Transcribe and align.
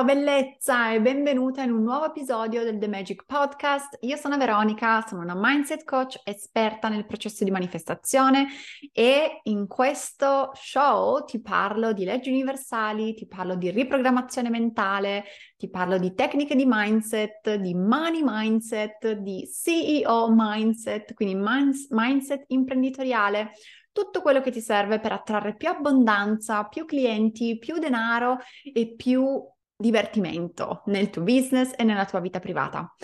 Ciao 0.00 0.14
bellezza 0.14 0.94
e 0.94 1.00
benvenuta 1.02 1.62
in 1.62 1.72
un 1.72 1.82
nuovo 1.82 2.06
episodio 2.06 2.64
del 2.64 2.78
The 2.78 2.88
Magic 2.88 3.26
Podcast. 3.26 3.98
Io 4.00 4.16
sono 4.16 4.38
Veronica, 4.38 5.04
sono 5.06 5.20
una 5.20 5.34
mindset 5.36 5.84
coach 5.84 6.18
esperta 6.24 6.88
nel 6.88 7.04
processo 7.04 7.44
di 7.44 7.50
manifestazione 7.50 8.46
e 8.94 9.40
in 9.42 9.66
questo 9.66 10.52
show 10.54 11.22
ti 11.26 11.42
parlo 11.42 11.92
di 11.92 12.06
leggi 12.06 12.30
universali, 12.30 13.12
ti 13.12 13.26
parlo 13.26 13.56
di 13.56 13.70
riprogrammazione 13.70 14.48
mentale, 14.48 15.24
ti 15.58 15.68
parlo 15.68 15.98
di 15.98 16.14
tecniche 16.14 16.56
di 16.56 16.64
mindset, 16.66 17.56
di 17.56 17.74
money 17.74 18.22
mindset, 18.24 19.18
di 19.18 19.46
CEO 19.52 20.28
mindset, 20.34 21.12
quindi 21.12 21.34
mindset 21.90 22.44
imprenditoriale 22.46 23.50
tutto 23.92 24.22
quello 24.22 24.40
che 24.40 24.50
ti 24.50 24.62
serve 24.62 24.98
per 24.98 25.12
attrarre 25.12 25.56
più 25.56 25.68
abbondanza, 25.68 26.64
più 26.64 26.86
clienti, 26.86 27.58
più 27.58 27.76
denaro 27.76 28.38
e 28.72 28.94
più 28.94 29.46
divertimento 29.80 30.82
nel 30.86 31.08
tuo 31.08 31.22
business 31.22 31.72
e 31.74 31.84
nella 31.84 32.04
tua 32.04 32.20
vita 32.20 32.38
privata. 32.38 32.94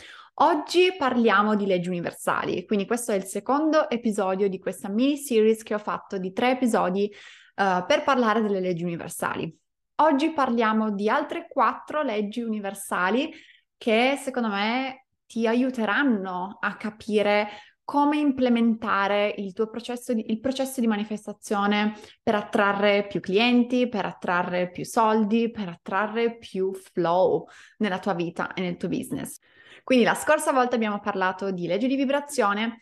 Oggi 0.40 0.94
parliamo 0.96 1.56
di 1.56 1.64
leggi 1.64 1.88
universali, 1.88 2.66
quindi 2.66 2.84
questo 2.84 3.12
è 3.12 3.14
il 3.14 3.24
secondo 3.24 3.88
episodio 3.88 4.48
di 4.48 4.58
questa 4.58 4.90
mini 4.90 5.16
series 5.16 5.62
che 5.62 5.72
ho 5.72 5.78
fatto 5.78 6.18
di 6.18 6.32
tre 6.32 6.50
episodi 6.50 7.10
uh, 7.10 7.86
per 7.86 8.04
parlare 8.04 8.42
delle 8.42 8.60
leggi 8.60 8.84
universali. 8.84 9.58
Oggi 10.02 10.32
parliamo 10.32 10.90
di 10.90 11.08
altre 11.08 11.48
quattro 11.48 12.02
leggi 12.02 12.42
universali 12.42 13.32
che 13.78 14.18
secondo 14.22 14.48
me 14.48 15.06
ti 15.26 15.46
aiuteranno 15.46 16.58
a 16.60 16.76
capire 16.76 17.48
come 17.86 18.16
implementare 18.16 19.32
il 19.38 19.52
tuo 19.52 19.68
processo 19.68 20.12
di, 20.12 20.32
il 20.32 20.40
processo 20.40 20.80
di 20.80 20.88
manifestazione 20.88 21.94
per 22.20 22.34
attrarre 22.34 23.06
più 23.06 23.20
clienti, 23.20 23.88
per 23.88 24.04
attrarre 24.04 24.70
più 24.70 24.84
soldi, 24.84 25.52
per 25.52 25.68
attrarre 25.68 26.36
più 26.36 26.74
flow 26.74 27.46
nella 27.78 28.00
tua 28.00 28.14
vita 28.14 28.52
e 28.54 28.60
nel 28.60 28.76
tuo 28.76 28.88
business. 28.88 29.38
Quindi 29.84 30.04
la 30.04 30.14
scorsa 30.14 30.50
volta 30.50 30.74
abbiamo 30.74 30.98
parlato 30.98 31.52
di 31.52 31.68
legge 31.68 31.86
di 31.86 31.94
vibrazione, 31.94 32.80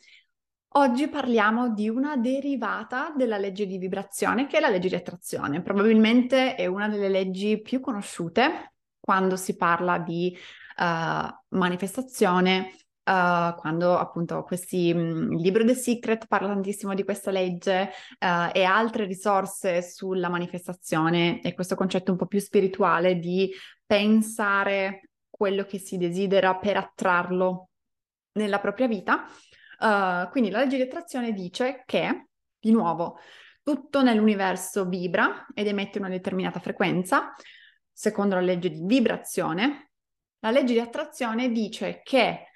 oggi 0.77 1.07
parliamo 1.09 1.75
di 1.75 1.91
una 1.91 2.17
derivata 2.17 3.13
della 3.15 3.37
legge 3.37 3.67
di 3.67 3.77
vibrazione 3.77 4.47
che 4.47 4.57
è 4.57 4.61
la 4.61 4.71
legge 4.71 4.89
di 4.89 4.95
attrazione. 4.95 5.61
Probabilmente 5.61 6.55
è 6.55 6.65
una 6.65 6.89
delle 6.89 7.11
leggi 7.11 7.61
più 7.61 7.81
conosciute 7.81 8.73
quando 8.99 9.37
si 9.37 9.55
parla 9.55 9.99
di 9.99 10.35
uh, 10.79 11.57
manifestazione 11.57 12.73
Uh, 13.05 13.55
quando 13.57 13.99
appunto 13.99 14.43
questi, 14.45 14.89
il 14.89 15.37
libro 15.37 15.63
The 15.63 15.75
Secret 15.75 16.27
parla 16.27 16.49
tantissimo 16.49 16.95
di 16.95 17.05
questa 17.05 17.31
legge 17.31 17.91
uh, 18.19 18.49
e 18.51 18.65
altre 18.65 19.05
risorse 19.05 19.83
sulla 19.83 20.31
manifestazione 20.31 21.43
e 21.43 21.53
questo 21.53 21.75
concetto 21.75 22.13
un 22.13 22.17
po' 22.17 22.25
più 22.27 22.39
spirituale 22.41 23.19
di 23.19 23.53
pensare 23.85 25.11
quello 25.29 25.65
che 25.65 25.79
si 25.79 25.99
desidera 25.99 26.57
per 26.57 26.79
attrarlo 26.79 27.69
nella 28.39 28.59
propria 28.59 28.87
vita. 28.87 29.27
Uh, 29.81 30.31
quindi 30.31 30.49
la 30.49 30.61
legge 30.61 30.77
di 30.77 30.83
attrazione 30.83 31.33
dice 31.33 31.83
che, 31.85 32.29
di 32.59 32.71
nuovo, 32.71 33.19
tutto 33.63 34.03
nell'universo 34.03 34.87
vibra 34.87 35.47
ed 35.53 35.67
emette 35.67 35.99
una 35.99 36.09
determinata 36.09 36.59
frequenza, 36.59 37.35
secondo 37.93 38.35
la 38.35 38.41
legge 38.41 38.71
di 38.71 38.83
vibrazione. 38.83 39.91
La 40.39 40.51
legge 40.51 40.73
di 40.73 40.81
attrazione 40.81 41.51
dice 41.51 42.01
che 42.03 42.47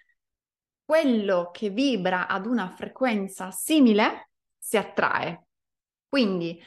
quello 0.89 1.51
che 1.53 1.69
vibra 1.69 2.27
ad 2.29 2.47
una 2.47 2.75
frequenza 2.75 3.51
simile 3.51 4.31
si 4.57 4.79
attrae. 4.79 5.49
Quindi 6.09 6.59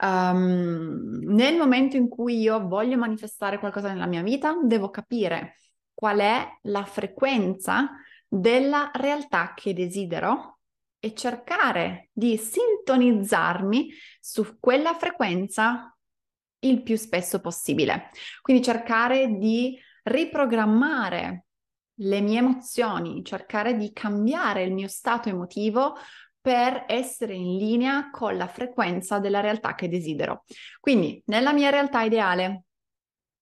um, 0.00 1.20
nel 1.22 1.56
momento 1.56 1.96
in 1.96 2.10
cui 2.10 2.40
io 2.40 2.68
voglio 2.68 2.98
manifestare 2.98 3.58
qualcosa 3.58 3.88
nella 3.88 4.04
mia 4.04 4.20
vita, 4.20 4.54
devo 4.62 4.90
capire 4.90 5.56
qual 5.94 6.18
è 6.18 6.46
la 6.64 6.84
frequenza 6.84 7.88
della 8.28 8.90
realtà 8.92 9.54
che 9.54 9.72
desidero 9.72 10.58
e 10.98 11.14
cercare 11.14 12.10
di 12.12 12.36
sintonizzarmi 12.36 13.88
su 14.20 14.58
quella 14.60 14.92
frequenza 14.92 15.96
il 16.58 16.82
più 16.82 16.96
spesso 16.96 17.40
possibile. 17.40 18.10
Quindi 18.42 18.62
cercare 18.62 19.38
di 19.38 19.74
riprogrammare 20.02 21.46
le 22.00 22.20
mie 22.20 22.38
emozioni, 22.38 23.24
cercare 23.24 23.76
di 23.76 23.92
cambiare 23.92 24.62
il 24.62 24.72
mio 24.72 24.88
stato 24.88 25.28
emotivo 25.28 25.96
per 26.40 26.84
essere 26.86 27.34
in 27.34 27.56
linea 27.58 28.10
con 28.10 28.36
la 28.36 28.46
frequenza 28.46 29.18
della 29.18 29.40
realtà 29.40 29.74
che 29.74 29.88
desidero. 29.88 30.44
Quindi, 30.80 31.22
nella 31.26 31.52
mia 31.52 31.70
realtà 31.70 32.02
ideale, 32.02 32.64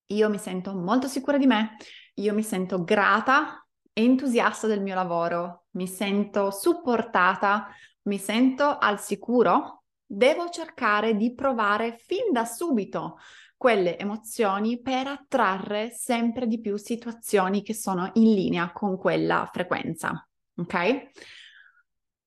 io 0.07 0.29
mi 0.29 0.39
sento 0.39 0.75
molto 0.75 1.07
sicura 1.07 1.39
di 1.39 1.47
me, 1.47 1.77
io 2.15 2.35
mi 2.35 2.43
sento 2.43 2.83
grata 2.83 3.65
e 3.93 4.03
entusiasta 4.03 4.67
del 4.67 4.83
mio 4.83 4.95
lavoro, 4.95 5.67
mi 5.73 5.87
sento 5.87 6.51
supportata, 6.51 7.69
mi 8.03 8.19
sento 8.19 8.79
al 8.79 8.99
sicuro, 8.99 9.85
devo 10.05 10.49
cercare 10.49 11.15
di 11.17 11.35
provare 11.35 11.97
fin 11.99 12.33
da 12.33 12.45
subito 12.45 13.19
quelle 13.59 13.99
emozioni 13.99 14.81
per 14.81 15.09
attrarre 15.09 15.91
sempre 15.91 16.47
di 16.47 16.61
più 16.61 16.77
situazioni 16.77 17.63
che 17.63 17.75
sono 17.75 18.09
in 18.15 18.33
linea 18.33 18.73
con 18.73 18.97
quella 18.97 19.51
frequenza. 19.53 20.27
Ok? 20.57 21.11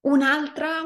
Un'altra, 0.02 0.82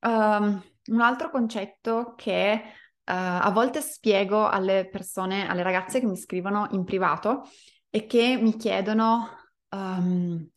um, 0.00 0.62
un 0.86 1.00
altro 1.00 1.30
concetto 1.30 2.14
che 2.16 2.62
uh, 2.62 2.70
a 3.04 3.50
volte 3.52 3.80
spiego 3.80 4.48
alle 4.48 4.88
persone, 4.88 5.48
alle 5.48 5.64
ragazze 5.64 5.98
che 5.98 6.06
mi 6.06 6.16
scrivono 6.16 6.68
in 6.70 6.84
privato 6.84 7.48
e 7.90 8.06
che 8.06 8.38
mi 8.40 8.56
chiedono, 8.56 9.30
um, 9.70 10.48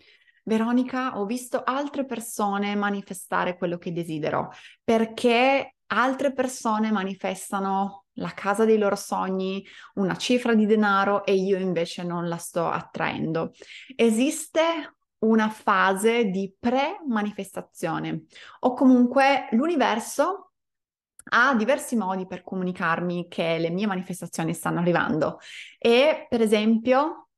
Veronica, 0.43 1.17
ho 1.19 1.25
visto 1.25 1.63
altre 1.63 2.05
persone 2.05 2.75
manifestare 2.75 3.57
quello 3.57 3.79
che 3.79 3.91
desidero, 3.91 4.51
perché 4.83 5.77
altre 5.87 6.31
persone 6.31 6.91
manifestano 6.91 8.00
la 8.15 8.31
casa 8.33 8.65
dei 8.65 8.77
loro 8.77 8.95
sogni, 8.95 9.65
una 9.95 10.15
cifra 10.15 10.53
di 10.53 10.65
denaro 10.65 11.25
e 11.25 11.33
io 11.33 11.57
invece 11.57 12.03
non 12.03 12.27
la 12.27 12.37
sto 12.37 12.67
attraendo. 12.67 13.53
Esiste 13.95 14.95
una 15.19 15.49
fase 15.49 16.25
di 16.25 16.53
pre-manifestazione 16.57 18.23
o 18.61 18.73
comunque 18.73 19.47
l'universo 19.51 20.53
ha 21.33 21.53
diversi 21.53 21.95
modi 21.95 22.25
per 22.25 22.41
comunicarmi 22.41 23.27
che 23.27 23.59
le 23.59 23.69
mie 23.69 23.85
manifestazioni 23.85 24.53
stanno 24.53 24.79
arrivando 24.79 25.39
e 25.77 26.25
per 26.27 26.41
esempio 26.41 27.29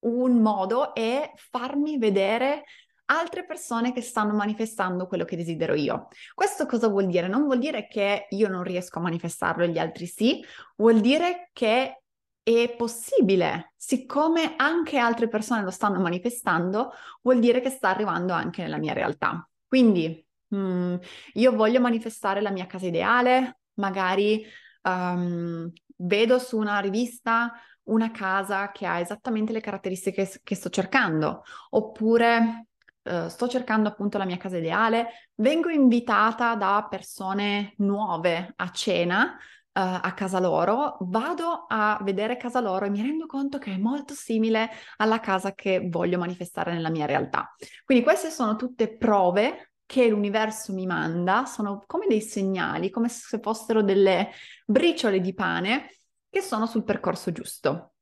un 0.00 0.40
modo 0.40 0.94
è 0.94 1.32
farmi 1.36 1.98
vedere 1.98 2.64
altre 3.06 3.44
persone 3.44 3.92
che 3.92 4.00
stanno 4.00 4.34
manifestando 4.34 5.06
quello 5.06 5.24
che 5.24 5.36
desidero 5.36 5.74
io. 5.74 6.08
Questo 6.34 6.66
cosa 6.66 6.88
vuol 6.88 7.06
dire? 7.06 7.28
Non 7.28 7.44
vuol 7.44 7.58
dire 7.58 7.86
che 7.86 8.26
io 8.30 8.48
non 8.48 8.62
riesco 8.62 8.98
a 8.98 9.02
manifestarlo 9.02 9.64
e 9.64 9.70
gli 9.70 9.78
altri 9.78 10.06
sì, 10.06 10.44
vuol 10.76 11.00
dire 11.00 11.50
che 11.52 12.02
è 12.42 12.74
possibile, 12.76 13.72
siccome 13.76 14.54
anche 14.56 14.98
altre 14.98 15.28
persone 15.28 15.62
lo 15.62 15.70
stanno 15.70 16.00
manifestando, 16.00 16.92
vuol 17.22 17.40
dire 17.40 17.60
che 17.60 17.70
sta 17.70 17.88
arrivando 17.88 18.32
anche 18.32 18.62
nella 18.62 18.78
mia 18.78 18.92
realtà. 18.92 19.48
Quindi 19.66 20.24
mm, 20.54 20.94
io 21.34 21.52
voglio 21.52 21.80
manifestare 21.80 22.40
la 22.40 22.50
mia 22.50 22.66
casa 22.66 22.86
ideale, 22.86 23.58
magari 23.74 24.44
um, 24.82 25.70
vedo 25.96 26.38
su 26.38 26.56
una 26.56 26.78
rivista 26.78 27.52
una 27.86 28.10
casa 28.10 28.70
che 28.72 28.86
ha 28.86 28.98
esattamente 29.00 29.52
le 29.52 29.60
caratteristiche 29.60 30.40
che 30.42 30.54
sto 30.54 30.70
cercando, 30.70 31.42
oppure 31.70 32.66
uh, 33.06 33.28
sto 33.28 33.48
cercando 33.48 33.88
appunto 33.88 34.18
la 34.18 34.24
mia 34.24 34.36
casa 34.36 34.56
ideale, 34.56 35.30
vengo 35.36 35.68
invitata 35.68 36.54
da 36.54 36.86
persone 36.88 37.74
nuove 37.78 38.52
a 38.56 38.70
cena 38.70 39.32
uh, 39.32 39.38
a 39.72 40.12
casa 40.14 40.40
loro, 40.40 40.96
vado 41.00 41.66
a 41.68 41.98
vedere 42.02 42.36
casa 42.36 42.60
loro 42.60 42.86
e 42.86 42.90
mi 42.90 43.02
rendo 43.02 43.26
conto 43.26 43.58
che 43.58 43.72
è 43.72 43.78
molto 43.78 44.14
simile 44.14 44.70
alla 44.96 45.20
casa 45.20 45.52
che 45.52 45.88
voglio 45.88 46.18
manifestare 46.18 46.72
nella 46.72 46.90
mia 46.90 47.06
realtà. 47.06 47.54
Quindi 47.84 48.02
queste 48.02 48.30
sono 48.30 48.56
tutte 48.56 48.96
prove 48.96 49.72
che 49.86 50.08
l'universo 50.08 50.72
mi 50.72 50.84
manda, 50.84 51.44
sono 51.46 51.84
come 51.86 52.06
dei 52.08 52.20
segnali, 52.20 52.90
come 52.90 53.08
se 53.08 53.38
fossero 53.38 53.82
delle 53.82 54.30
briciole 54.66 55.20
di 55.20 55.32
pane 55.32 55.90
che 56.28 56.40
sono 56.40 56.66
sul 56.66 56.82
percorso 56.82 57.30
giusto. 57.30 57.92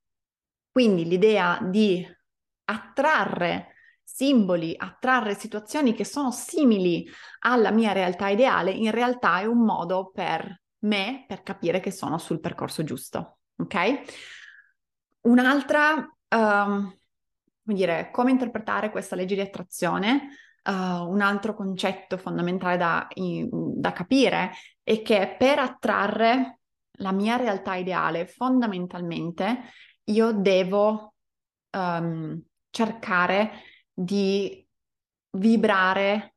Quindi 0.70 1.04
l'idea 1.04 1.58
di 1.62 2.04
attrarre 2.64 3.73
simboli, 4.04 4.74
attrarre 4.76 5.34
situazioni 5.34 5.94
che 5.94 6.04
sono 6.04 6.30
simili 6.30 7.08
alla 7.40 7.70
mia 7.70 7.92
realtà 7.92 8.28
ideale, 8.28 8.70
in 8.70 8.90
realtà 8.90 9.40
è 9.40 9.46
un 9.46 9.64
modo 9.64 10.10
per 10.12 10.62
me 10.80 11.24
per 11.26 11.42
capire 11.42 11.80
che 11.80 11.90
sono 11.90 12.18
sul 12.18 12.40
percorso 12.40 12.84
giusto. 12.84 13.38
Ok? 13.56 14.02
Un'altra, 15.22 15.94
um, 15.94 16.96
come 17.64 17.76
dire, 17.76 18.10
come 18.12 18.30
interpretare 18.30 18.90
questa 18.90 19.16
legge 19.16 19.34
di 19.34 19.40
attrazione 19.40 20.28
Uh, 20.66 21.06
un 21.06 21.20
altro 21.20 21.54
concetto 21.54 22.16
fondamentale 22.16 22.78
da, 22.78 23.06
in, 23.16 23.50
da, 23.50 23.92
capire 23.92 24.52
è 24.82 25.02
che 25.02 25.36
per 25.38 25.58
attrarre 25.58 26.60
la 26.92 27.12
mia 27.12 27.36
realtà 27.36 27.74
ideale, 27.74 28.26
fondamentalmente, 28.26 29.64
io 30.04 30.32
devo 30.32 31.16
um, 31.70 32.42
cercare 32.70 33.50
di 33.94 34.66
vibrare 35.30 36.34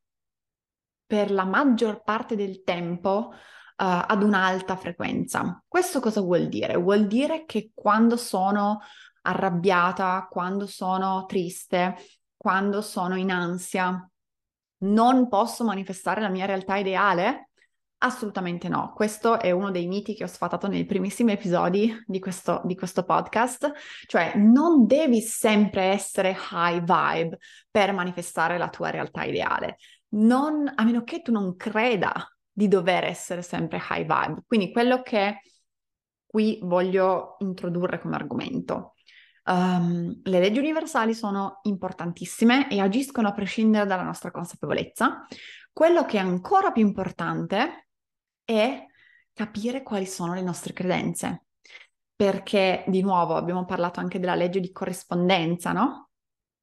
per 1.04 1.30
la 1.30 1.44
maggior 1.44 2.02
parte 2.02 2.36
del 2.36 2.62
tempo 2.62 3.30
uh, 3.32 3.34
ad 3.76 4.22
un'alta 4.22 4.76
frequenza. 4.76 5.62
Questo 5.66 6.00
cosa 6.00 6.20
vuol 6.20 6.48
dire? 6.48 6.76
Vuol 6.76 7.06
dire 7.06 7.44
che 7.44 7.72
quando 7.74 8.16
sono 8.16 8.80
arrabbiata, 9.22 10.28
quando 10.30 10.66
sono 10.66 11.24
triste, 11.26 11.96
quando 12.36 12.80
sono 12.82 13.16
in 13.16 13.30
ansia, 13.30 14.08
non 14.80 15.28
posso 15.28 15.64
manifestare 15.64 16.20
la 16.20 16.28
mia 16.28 16.46
realtà 16.46 16.76
ideale? 16.76 17.47
Assolutamente 18.00 18.68
no, 18.68 18.92
questo 18.94 19.40
è 19.40 19.50
uno 19.50 19.72
dei 19.72 19.88
miti 19.88 20.14
che 20.14 20.22
ho 20.22 20.28
sfatato 20.28 20.68
nei 20.68 20.86
primissimi 20.86 21.32
episodi 21.32 21.92
di 22.06 22.20
questo, 22.20 22.60
di 22.64 22.76
questo, 22.76 23.02
podcast, 23.02 23.72
cioè 24.06 24.34
non 24.36 24.86
devi 24.86 25.20
sempre 25.20 25.86
essere 25.86 26.36
high 26.52 26.78
vibe 26.78 27.38
per 27.68 27.92
manifestare 27.92 28.56
la 28.56 28.68
tua 28.68 28.90
realtà 28.90 29.24
ideale, 29.24 29.78
non, 30.10 30.72
a 30.72 30.84
meno 30.84 31.02
che 31.02 31.22
tu 31.22 31.32
non 31.32 31.56
creda 31.56 32.12
di 32.52 32.68
dover 32.68 33.02
essere 33.02 33.42
sempre 33.42 33.78
high 33.78 34.06
vibe. 34.06 34.42
Quindi 34.46 34.70
quello 34.70 35.02
che 35.02 35.40
qui 36.24 36.60
voglio 36.62 37.34
introdurre 37.40 37.98
come 37.98 38.14
argomento 38.14 38.92
Um, 39.48 40.20
le 40.24 40.40
leggi 40.40 40.58
universali 40.58 41.14
sono 41.14 41.60
importantissime 41.62 42.68
e 42.68 42.80
agiscono 42.80 43.28
a 43.28 43.32
prescindere 43.32 43.86
dalla 43.86 44.02
nostra 44.02 44.30
consapevolezza. 44.30 45.26
Quello 45.72 46.04
che 46.04 46.18
è 46.18 46.20
ancora 46.20 46.70
più 46.70 46.84
importante 46.84 47.87
è 48.48 48.82
capire 49.34 49.82
quali 49.82 50.06
sono 50.06 50.32
le 50.32 50.40
nostre 50.40 50.72
credenze. 50.72 51.44
Perché, 52.16 52.82
di 52.86 53.02
nuovo, 53.02 53.36
abbiamo 53.36 53.66
parlato 53.66 54.00
anche 54.00 54.18
della 54.18 54.34
legge 54.34 54.58
di 54.58 54.72
corrispondenza, 54.72 55.72
no? 55.72 56.08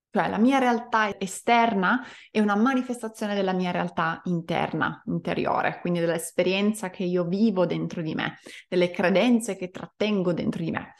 Cioè 0.10 0.28
la 0.30 0.40
mia 0.40 0.58
realtà 0.58 1.20
esterna 1.20 2.04
è 2.32 2.40
una 2.40 2.56
manifestazione 2.56 3.36
della 3.36 3.54
mia 3.54 3.70
realtà 3.70 4.22
interna, 4.26 5.02
interiore, 5.06 5.80
quindi 5.80 6.00
dell'esperienza 6.00 6.90
che 6.90 7.04
io 7.04 7.26
vivo 7.26 7.66
dentro 7.66 8.02
di 8.02 8.16
me, 8.16 8.40
delle 8.68 8.90
credenze 8.90 9.56
che 9.56 9.70
trattengo 9.70 10.34
dentro 10.34 10.64
di 10.64 10.72
me. 10.72 10.96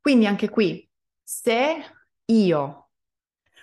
Quindi 0.00 0.26
anche 0.26 0.48
qui 0.48 0.88
se 1.20 1.82
io 2.26 2.90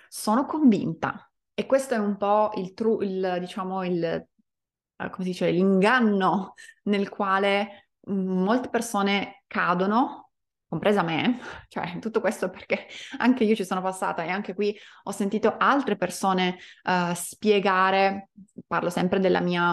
sono 0.08 0.44
convinta, 0.44 1.30
e 1.54 1.64
questo 1.64 1.94
è 1.94 1.98
un 1.98 2.16
po' 2.16 2.50
il, 2.56 2.74
tru- 2.74 3.02
il 3.02 3.38
diciamo, 3.40 3.82
il, 3.82 4.28
come 4.96 5.24
si 5.24 5.30
dice, 5.30 5.50
l'inganno 5.50 6.54
nel 6.84 7.08
quale 7.08 7.88
mm, 8.10 8.42
molte 8.42 8.68
persone 8.68 9.42
cadono, 9.46 10.30
compresa 10.68 11.02
me, 11.02 11.38
cioè 11.68 11.98
tutto 11.98 12.20
questo 12.20 12.50
perché 12.50 12.86
anche 13.18 13.44
io 13.44 13.54
ci 13.54 13.64
sono 13.64 13.82
passata 13.82 14.24
e 14.24 14.30
anche 14.30 14.54
qui 14.54 14.76
ho 15.04 15.10
sentito 15.10 15.54
altre 15.58 15.96
persone 15.96 16.58
uh, 16.84 17.12
spiegare, 17.14 18.30
parlo 18.66 18.90
sempre 18.90 19.20
della 19.20 19.40
mia 19.40 19.72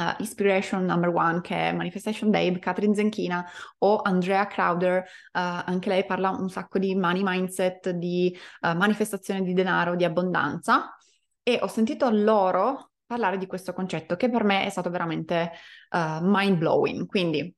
uh, 0.00 0.14
Inspiration 0.18 0.84
Number 0.84 1.10
One, 1.10 1.40
che 1.40 1.68
è 1.68 1.72
Manifestation 1.72 2.30
Babe, 2.30 2.58
Catherine 2.58 2.94
Zenchina 2.94 3.46
o 3.78 4.00
Andrea 4.02 4.46
Crowder, 4.46 4.98
uh, 4.98 5.04
anche 5.32 5.88
lei 5.88 6.04
parla 6.04 6.30
un 6.30 6.48
sacco 6.48 6.78
di 6.78 6.94
money 6.94 7.22
mindset, 7.22 7.90
di 7.90 8.36
uh, 8.62 8.76
manifestazione 8.76 9.42
di 9.42 9.52
denaro, 9.52 9.96
di 9.96 10.04
abbondanza. 10.04 10.94
E 11.42 11.58
ho 11.60 11.66
sentito 11.68 12.08
loro 12.10 12.89
parlare 13.10 13.38
di 13.38 13.46
questo 13.46 13.72
concetto 13.72 14.14
che 14.14 14.30
per 14.30 14.44
me 14.44 14.64
è 14.64 14.68
stato 14.70 14.88
veramente 14.88 15.50
mind 15.90 16.58
blowing. 16.58 17.06
Quindi 17.06 17.52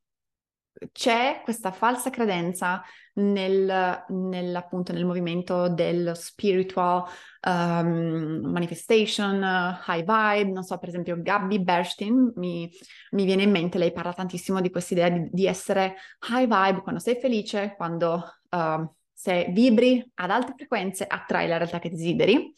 c'è 0.90 1.42
questa 1.44 1.70
falsa 1.70 2.08
credenza 2.08 2.82
nel, 3.14 4.04
nel, 4.08 4.56
appunto, 4.56 4.92
nel 4.92 5.04
movimento 5.04 5.68
del 5.68 6.12
spiritual 6.16 7.04
um, 7.46 8.40
manifestation, 8.50 9.42
uh, 9.42 9.90
high 9.90 10.04
vibe, 10.04 10.50
non 10.50 10.62
so, 10.64 10.78
per 10.78 10.88
esempio 10.88 11.20
Gabby 11.20 11.60
Berstein 11.60 12.32
mi, 12.36 12.70
mi 13.10 13.24
viene 13.24 13.42
in 13.42 13.50
mente, 13.50 13.78
lei 13.78 13.92
parla 13.92 14.14
tantissimo 14.14 14.60
di 14.60 14.70
questa 14.70 14.94
idea 14.94 15.10
di, 15.10 15.28
di, 15.30 15.46
essere 15.46 15.96
high 16.30 16.48
vibe 16.48 16.80
quando 16.82 17.00
sei 17.00 17.18
felice, 17.20 17.74
quando 17.76 18.24
uh, 18.50 18.94
se 19.12 19.48
vibri 19.50 20.10
ad 20.14 20.30
alte 20.30 20.54
frequenze 20.56 21.06
attrai 21.06 21.46
la 21.46 21.58
realtà 21.58 21.78
che 21.78 21.90
desideri. 21.90 22.54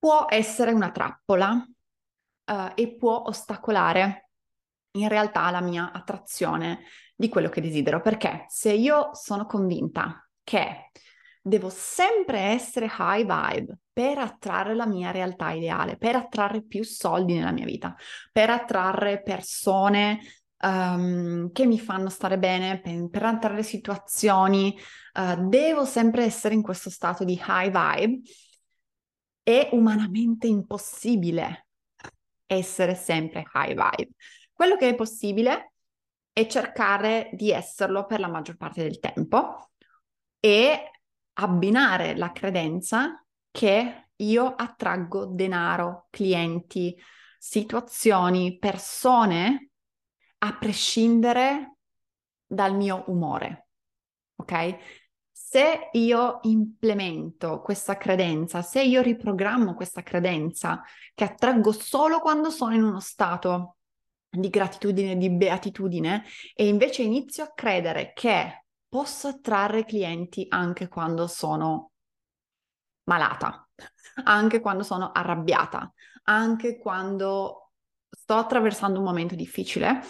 Può 0.00 0.26
essere 0.28 0.72
una 0.72 0.90
trappola 0.90 1.52
uh, 1.52 2.72
e 2.74 2.96
può 2.96 3.22
ostacolare 3.26 4.30
in 4.92 5.06
realtà 5.06 5.48
la 5.50 5.60
mia 5.60 5.92
attrazione 5.92 6.80
di 7.14 7.28
quello 7.28 7.48
che 7.48 7.60
desidero. 7.60 8.00
Perché 8.00 8.46
se 8.48 8.72
io 8.72 9.10
sono 9.12 9.46
convinta 9.46 10.26
che 10.42 10.90
devo 11.42 11.68
sempre 11.70 12.38
essere 12.40 12.90
high 12.98 13.26
vibe 13.26 13.78
per 13.92 14.18
attrarre 14.18 14.74
la 14.74 14.86
mia 14.86 15.10
realtà 15.10 15.50
ideale, 15.52 15.96
per 15.96 16.16
attrarre 16.16 16.62
più 16.62 16.82
soldi 16.82 17.34
nella 17.34 17.52
mia 17.52 17.64
vita, 17.64 17.94
per 18.32 18.50
attrarre 18.50 19.22
persone 19.22 20.20
um, 20.62 21.50
che 21.52 21.66
mi 21.66 21.78
fanno 21.78 22.08
stare 22.08 22.38
bene, 22.38 22.80
per, 22.80 23.08
per 23.10 23.22
attrarre 23.24 23.62
situazioni, 23.62 24.76
uh, 25.14 25.48
devo 25.48 25.84
sempre 25.84 26.24
essere 26.24 26.54
in 26.54 26.62
questo 26.62 26.90
stato 26.90 27.24
di 27.24 27.34
high 27.34 27.70
vibe. 27.70 28.20
È 29.42 29.68
umanamente 29.72 30.46
impossibile 30.46 31.66
essere 32.46 32.94
sempre 32.94 33.44
high 33.54 33.74
vibe. 33.74 34.12
Quello 34.52 34.76
che 34.76 34.90
è 34.90 34.94
possibile 34.94 35.72
è 36.32 36.46
cercare 36.46 37.30
di 37.32 37.50
esserlo 37.50 38.06
per 38.06 38.20
la 38.20 38.28
maggior 38.28 38.56
parte 38.56 38.82
del 38.82 38.98
tempo 38.98 39.70
e 40.38 40.90
abbinare 41.34 42.16
la 42.16 42.32
credenza 42.32 43.24
che 43.50 44.10
io 44.16 44.54
attraggo 44.54 45.26
denaro, 45.26 46.06
clienti, 46.10 46.96
situazioni, 47.38 48.58
persone 48.58 49.70
a 50.38 50.56
prescindere 50.56 51.76
dal 52.46 52.74
mio 52.74 53.04
umore. 53.06 53.68
Ok? 54.36 54.76
Se 55.52 55.88
io 55.94 56.38
implemento 56.42 57.60
questa 57.60 57.96
credenza, 57.96 58.62
se 58.62 58.84
io 58.84 59.02
riprogrammo 59.02 59.74
questa 59.74 60.00
credenza 60.00 60.80
che 61.12 61.24
attraggo 61.24 61.72
solo 61.72 62.20
quando 62.20 62.50
sono 62.50 62.72
in 62.76 62.84
uno 62.84 63.00
stato 63.00 63.78
di 64.28 64.48
gratitudine, 64.48 65.16
di 65.16 65.28
beatitudine 65.28 66.22
e 66.54 66.68
invece 66.68 67.02
inizio 67.02 67.42
a 67.42 67.52
credere 67.52 68.12
che 68.14 68.66
posso 68.88 69.26
attrarre 69.26 69.84
clienti 69.84 70.46
anche 70.48 70.86
quando 70.86 71.26
sono 71.26 71.90
malata, 73.08 73.68
anche 74.22 74.60
quando 74.60 74.84
sono 74.84 75.10
arrabbiata, 75.10 75.92
anche 76.26 76.78
quando 76.78 77.72
sto 78.08 78.34
attraversando 78.34 79.00
un 79.00 79.04
momento 79.04 79.34
difficile, 79.34 80.00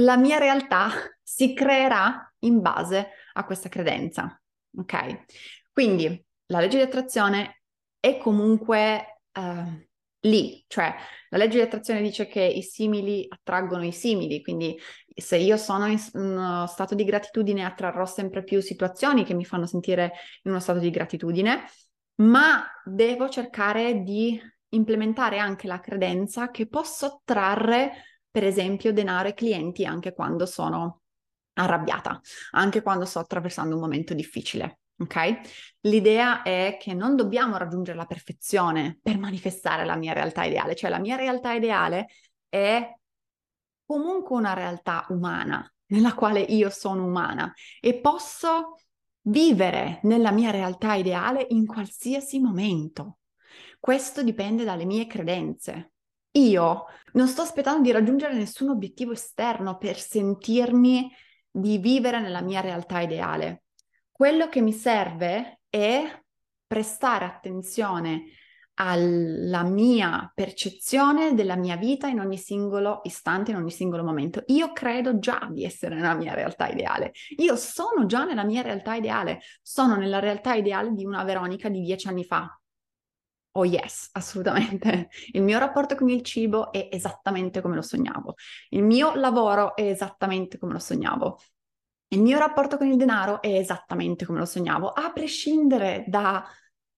la 0.00 0.16
mia 0.16 0.38
realtà 0.38 0.88
si 1.22 1.52
creerà 1.52 2.32
in 2.38 2.62
base 2.62 3.10
a 3.34 3.44
questa 3.44 3.68
credenza. 3.68 4.40
Ok? 4.76 5.24
Quindi 5.72 6.24
la 6.46 6.60
legge 6.60 6.78
di 6.78 6.82
attrazione 6.82 7.62
è 8.00 8.18
comunque 8.18 9.22
uh, 9.32 9.86
lì, 10.20 10.64
cioè 10.66 10.94
la 11.30 11.38
legge 11.38 11.58
di 11.58 11.64
attrazione 11.64 12.02
dice 12.02 12.26
che 12.26 12.42
i 12.42 12.62
simili 12.62 13.26
attraggono 13.28 13.84
i 13.84 13.92
simili, 13.92 14.42
quindi 14.42 14.78
se 15.14 15.36
io 15.36 15.56
sono 15.56 15.86
in 15.86 15.98
uno 16.14 16.66
stato 16.66 16.94
di 16.94 17.04
gratitudine 17.04 17.64
attrarrò 17.64 18.06
sempre 18.06 18.42
più 18.44 18.60
situazioni 18.60 19.24
che 19.24 19.34
mi 19.34 19.44
fanno 19.44 19.66
sentire 19.66 20.12
in 20.42 20.50
uno 20.50 20.60
stato 20.60 20.78
di 20.78 20.90
gratitudine, 20.90 21.64
ma 22.16 22.64
devo 22.84 23.28
cercare 23.28 24.02
di 24.02 24.40
implementare 24.70 25.38
anche 25.38 25.66
la 25.66 25.80
credenza 25.80 26.50
che 26.50 26.66
posso 26.66 27.06
attrarre, 27.06 28.22
per 28.30 28.44
esempio, 28.44 28.92
denaro 28.92 29.28
e 29.28 29.34
clienti 29.34 29.84
anche 29.84 30.12
quando 30.12 30.46
sono 30.46 31.02
arrabbiata, 31.58 32.20
anche 32.52 32.82
quando 32.82 33.04
sto 33.04 33.18
attraversando 33.18 33.74
un 33.74 33.80
momento 33.80 34.14
difficile. 34.14 34.80
Ok? 35.00 35.40
L'idea 35.82 36.42
è 36.42 36.76
che 36.80 36.92
non 36.92 37.14
dobbiamo 37.14 37.56
raggiungere 37.56 37.96
la 37.96 38.06
perfezione 38.06 38.98
per 39.00 39.18
manifestare 39.18 39.84
la 39.84 39.96
mia 39.96 40.12
realtà 40.12 40.44
ideale, 40.44 40.74
cioè 40.74 40.90
la 40.90 40.98
mia 40.98 41.16
realtà 41.16 41.52
ideale 41.52 42.08
è 42.48 42.94
comunque 43.84 44.36
una 44.36 44.54
realtà 44.54 45.06
umana, 45.10 45.72
nella 45.86 46.14
quale 46.14 46.40
io 46.40 46.68
sono 46.68 47.04
umana 47.04 47.52
e 47.80 48.00
posso 48.00 48.74
vivere 49.22 50.00
nella 50.02 50.32
mia 50.32 50.50
realtà 50.50 50.94
ideale 50.94 51.46
in 51.50 51.64
qualsiasi 51.66 52.40
momento. 52.40 53.18
Questo 53.78 54.22
dipende 54.22 54.64
dalle 54.64 54.84
mie 54.84 55.06
credenze. 55.06 55.92
Io 56.32 56.84
non 57.12 57.28
sto 57.28 57.42
aspettando 57.42 57.82
di 57.82 57.92
raggiungere 57.92 58.34
nessun 58.34 58.70
obiettivo 58.70 59.12
esterno 59.12 59.76
per 59.76 59.98
sentirmi 59.98 61.10
di 61.50 61.78
vivere 61.78 62.20
nella 62.20 62.40
mia 62.40 62.60
realtà 62.60 63.00
ideale. 63.00 63.64
Quello 64.10 64.48
che 64.48 64.60
mi 64.60 64.72
serve 64.72 65.60
è 65.68 66.22
prestare 66.66 67.24
attenzione 67.24 68.24
alla 68.80 69.64
mia 69.64 70.30
percezione 70.32 71.34
della 71.34 71.56
mia 71.56 71.76
vita 71.76 72.06
in 72.06 72.20
ogni 72.20 72.38
singolo 72.38 73.00
istante, 73.02 73.50
in 73.50 73.56
ogni 73.56 73.72
singolo 73.72 74.04
momento. 74.04 74.42
Io 74.46 74.72
credo 74.72 75.18
già 75.18 75.48
di 75.50 75.64
essere 75.64 75.96
nella 75.96 76.14
mia 76.14 76.34
realtà 76.34 76.68
ideale. 76.68 77.12
Io 77.38 77.56
sono 77.56 78.06
già 78.06 78.24
nella 78.24 78.44
mia 78.44 78.62
realtà 78.62 78.94
ideale. 78.94 79.40
Sono 79.62 79.96
nella 79.96 80.20
realtà 80.20 80.54
ideale 80.54 80.92
di 80.92 81.04
una 81.04 81.24
Veronica 81.24 81.68
di 81.68 81.80
dieci 81.80 82.06
anni 82.06 82.24
fa. 82.24 82.56
Oh 83.58 83.64
yes, 83.64 84.10
assolutamente. 84.12 85.08
Il 85.32 85.42
mio 85.42 85.58
rapporto 85.58 85.96
con 85.96 86.08
il 86.08 86.22
cibo 86.22 86.70
è 86.70 86.88
esattamente 86.92 87.60
come 87.60 87.74
lo 87.74 87.82
sognavo. 87.82 88.34
Il 88.68 88.84
mio 88.84 89.16
lavoro 89.16 89.74
è 89.74 89.82
esattamente 89.82 90.58
come 90.58 90.74
lo 90.74 90.78
sognavo. 90.78 91.40
Il 92.10 92.22
mio 92.22 92.38
rapporto 92.38 92.76
con 92.76 92.86
il 92.86 92.96
denaro 92.96 93.42
è 93.42 93.48
esattamente 93.48 94.24
come 94.24 94.38
lo 94.38 94.44
sognavo, 94.44 94.90
a 94.90 95.10
prescindere 95.12 96.04
da 96.06 96.46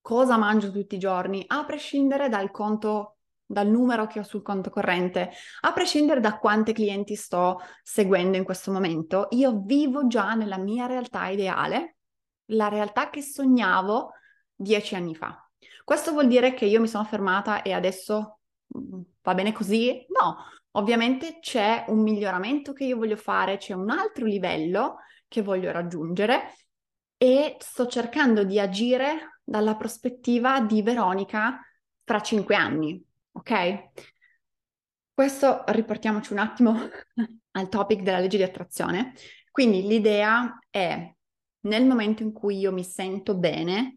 cosa 0.02 0.36
mangio 0.36 0.70
tutti 0.70 0.96
i 0.96 0.98
giorni, 0.98 1.42
a 1.46 1.64
prescindere 1.64 2.28
dal 2.28 2.50
conto, 2.50 3.16
dal 3.46 3.66
numero 3.66 4.06
che 4.06 4.18
ho 4.18 4.22
sul 4.22 4.42
conto 4.42 4.68
corrente, 4.68 5.30
a 5.62 5.72
prescindere 5.72 6.20
da 6.20 6.38
quanti 6.38 6.74
clienti 6.74 7.16
sto 7.16 7.58
seguendo 7.82 8.36
in 8.36 8.44
questo 8.44 8.70
momento, 8.70 9.28
io 9.30 9.62
vivo 9.64 10.06
già 10.06 10.34
nella 10.34 10.58
mia 10.58 10.84
realtà 10.84 11.26
ideale, 11.28 11.96
la 12.50 12.68
realtà 12.68 13.08
che 13.08 13.22
sognavo 13.22 14.12
dieci 14.54 14.94
anni 14.94 15.14
fa. 15.14 15.49
Questo 15.90 16.12
vuol 16.12 16.28
dire 16.28 16.54
che 16.54 16.66
io 16.66 16.80
mi 16.80 16.86
sono 16.86 17.04
fermata 17.04 17.62
e 17.62 17.72
adesso 17.72 18.38
mm, 18.78 19.00
va 19.22 19.34
bene 19.34 19.52
così? 19.52 20.06
No, 20.08 20.36
Ovviamente 20.72 21.38
c'è 21.40 21.84
un 21.88 22.00
miglioramento 22.00 22.72
che 22.72 22.84
io 22.84 22.96
voglio 22.96 23.16
fare, 23.16 23.56
c'è 23.56 23.72
un 23.72 23.90
altro 23.90 24.24
livello 24.24 24.98
che 25.26 25.42
voglio 25.42 25.72
raggiungere 25.72 26.54
e 27.16 27.56
sto 27.58 27.88
cercando 27.88 28.44
di 28.44 28.60
agire 28.60 29.40
dalla 29.42 29.74
prospettiva 29.74 30.60
di 30.60 30.82
Veronica 30.82 31.60
fra 32.04 32.20
cinque 32.20 32.54
anni, 32.54 33.04
ok? 33.32 33.88
Questo 35.12 35.64
riportiamoci 35.66 36.32
un 36.32 36.38
attimo 36.38 36.88
al 37.50 37.68
topic 37.68 38.02
della 38.02 38.20
legge 38.20 38.36
di 38.36 38.44
attrazione. 38.44 39.14
Quindi 39.50 39.82
l'idea 39.82 40.56
è 40.70 41.12
nel 41.62 41.84
momento 41.84 42.22
in 42.22 42.32
cui 42.32 42.58
io 42.58 42.72
mi 42.72 42.84
sento 42.84 43.36
bene, 43.36 43.94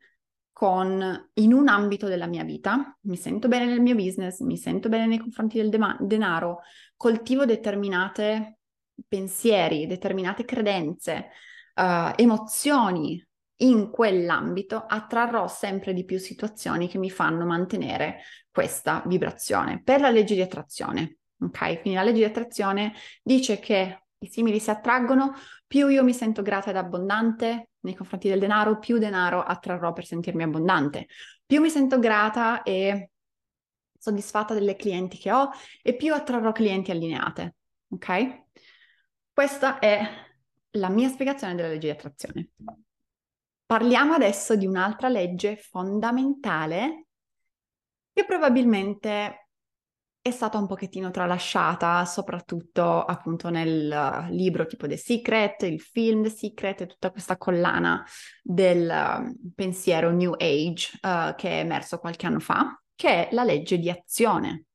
con, 0.54 1.30
in 1.34 1.52
un 1.52 1.68
ambito 1.68 2.08
della 2.08 2.28
mia 2.28 2.44
vita, 2.44 2.98
mi 3.02 3.18
sento 3.18 3.48
bene 3.48 3.66
nel 3.66 3.82
mio 3.82 3.96
business, 3.96 4.40
mi 4.42 4.56
sento 4.56 4.88
bene 4.88 5.08
nei 5.08 5.18
confronti 5.18 5.58
del 5.58 5.70
de- 5.70 5.98
denaro, 6.00 6.60
coltivo 6.96 7.46
determinate 7.46 8.60
pensieri, 9.08 9.88
determinate 9.88 10.46
credenze, 10.46 11.30
uh, 11.76 12.14
emozioni 12.16 13.22
in 13.58 13.90
quell'ambito, 13.90 14.86
attrarrò 14.88 15.48
sempre 15.48 15.94
di 15.94 16.06
più 16.06 16.20
situazioni 16.20 16.88
che 16.88 17.00
mi 17.00 17.10
fanno 17.10 17.46
mantenere 17.46 18.22
questa 18.52 19.04
vibrazione 19.08 19.82
per 19.82 20.02
la 20.02 20.10
legge 20.10 20.36
di 20.36 20.42
attrazione. 20.42 21.18
Ok, 21.40 21.82
quindi 21.82 21.94
la 21.94 22.04
legge 22.04 22.20
di 22.20 22.24
attrazione 22.26 22.94
dice 23.22 23.60
che 23.60 24.03
i 24.24 24.28
simili 24.28 24.60
si 24.60 24.70
attraggono, 24.70 25.34
più 25.68 25.88
io 25.88 26.04
mi 26.04 26.14
sento 26.14 26.42
grata 26.42 26.70
ed 26.70 26.78
abbondante, 26.78 27.72
nei 27.82 27.94
confronti 27.94 28.30
del 28.30 28.40
denaro, 28.40 28.80
più 28.80 28.98
denaro 28.98 29.44
attrarrò 29.44 29.92
per 29.92 30.06
sentirmi 30.06 30.44
abbondante. 30.44 31.08
Più 31.46 31.60
mi 31.60 31.70
sento 31.70 32.00
grata 32.00 32.64
e 32.64 33.12
soddisfatta 33.98 34.54
delle 34.54 34.76
clienti 34.76 35.18
che 35.18 35.32
ho 35.32 35.50
e 35.82 35.96
più 35.96 36.14
attrarrò 36.14 36.52
clienti 36.52 36.92
allineate. 36.92 37.56
Ok? 37.90 38.44
Questa 39.34 39.80
è 39.80 40.02
la 40.72 40.90
mia 40.90 41.10
spiegazione 41.10 41.56
della 41.56 41.68
legge 41.68 41.88
di 41.88 41.94
attrazione. 41.94 42.50
Parliamo 43.66 44.14
adesso 44.14 44.56
di 44.56 44.66
un'altra 44.66 45.10
legge 45.10 45.58
fondamentale 45.58 47.08
che 48.14 48.26
probabilmente 48.26 49.43
è 50.24 50.32
stata 50.32 50.58
un 50.58 50.68
pochettino 50.68 51.12
tralasciata, 51.12 52.06
soprattutto 52.06 53.04
appunto 53.04 53.50
nel 53.50 54.28
libro 54.30 54.66
tipo 54.66 54.88
The 54.88 54.96
Secret, 54.96 55.64
il 55.64 55.82
film 55.82 56.24
The 56.24 56.30
Secret 56.30 56.80
e 56.80 56.86
tutta 56.86 57.12
questa 57.12 57.36
collana 57.36 58.06
del 58.42 58.90
uh, 58.90 59.52
pensiero 59.54 60.12
New 60.12 60.32
Age 60.32 60.98
uh, 61.02 61.36
che 61.36 61.50
è 61.50 61.60
emerso 61.60 62.00
qualche 62.00 62.26
anno 62.26 62.40
fa, 62.40 62.82
che 62.96 63.28
è 63.28 63.34
la 63.34 63.44
legge 63.44 63.78
di 63.78 63.90
azione. 63.90 64.68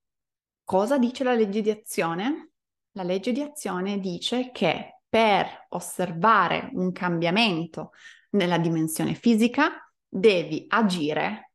Cosa 0.64 0.98
dice 0.98 1.24
la 1.24 1.32
legge 1.32 1.62
di 1.62 1.70
azione? 1.70 2.50
La 2.92 3.02
legge 3.02 3.32
di 3.32 3.40
azione 3.40 4.00
dice 4.00 4.50
che 4.52 5.00
per 5.08 5.64
osservare 5.70 6.68
un 6.74 6.92
cambiamento 6.92 7.92
nella 8.32 8.58
dimensione 8.58 9.14
fisica 9.14 9.90
devi 10.06 10.66
agire 10.68 11.52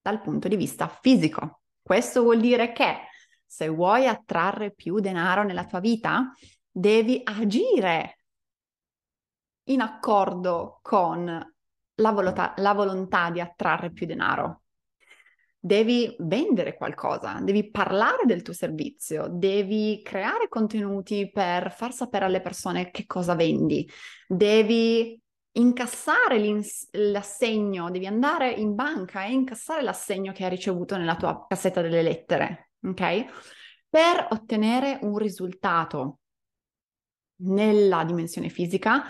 dal 0.00 0.20
punto 0.20 0.46
di 0.46 0.54
vista 0.54 0.86
fisico. 0.86 1.62
Questo 1.82 2.22
vuol 2.22 2.38
dire 2.38 2.70
che 2.70 3.08
se 3.46 3.68
vuoi 3.68 4.06
attrarre 4.06 4.72
più 4.72 4.98
denaro 4.98 5.44
nella 5.44 5.64
tua 5.64 5.80
vita, 5.80 6.32
devi 6.70 7.20
agire 7.22 8.18
in 9.64 9.80
accordo 9.80 10.80
con 10.82 11.24
la 11.96 12.10
volontà, 12.10 12.54
la 12.56 12.72
volontà 12.72 13.30
di 13.30 13.40
attrarre 13.40 13.92
più 13.92 14.06
denaro. 14.06 14.62
Devi 15.58 16.14
vendere 16.18 16.76
qualcosa, 16.76 17.38
devi 17.40 17.70
parlare 17.70 18.24
del 18.26 18.42
tuo 18.42 18.52
servizio, 18.52 19.28
devi 19.30 20.02
creare 20.02 20.48
contenuti 20.48 21.30
per 21.30 21.72
far 21.72 21.92
sapere 21.92 22.26
alle 22.26 22.42
persone 22.42 22.90
che 22.90 23.06
cosa 23.06 23.34
vendi, 23.34 23.88
devi 24.26 25.18
incassare 25.52 26.38
l'assegno, 26.90 27.90
devi 27.90 28.06
andare 28.06 28.50
in 28.50 28.74
banca 28.74 29.24
e 29.24 29.32
incassare 29.32 29.82
l'assegno 29.82 30.32
che 30.32 30.44
hai 30.44 30.50
ricevuto 30.50 30.98
nella 30.98 31.16
tua 31.16 31.46
cassetta 31.48 31.80
delle 31.80 32.02
lettere 32.02 32.72
ok? 32.84 33.24
Per 33.88 34.28
ottenere 34.30 34.98
un 35.02 35.16
risultato 35.18 36.20
nella 37.36 38.04
dimensione 38.04 38.48
fisica, 38.48 39.04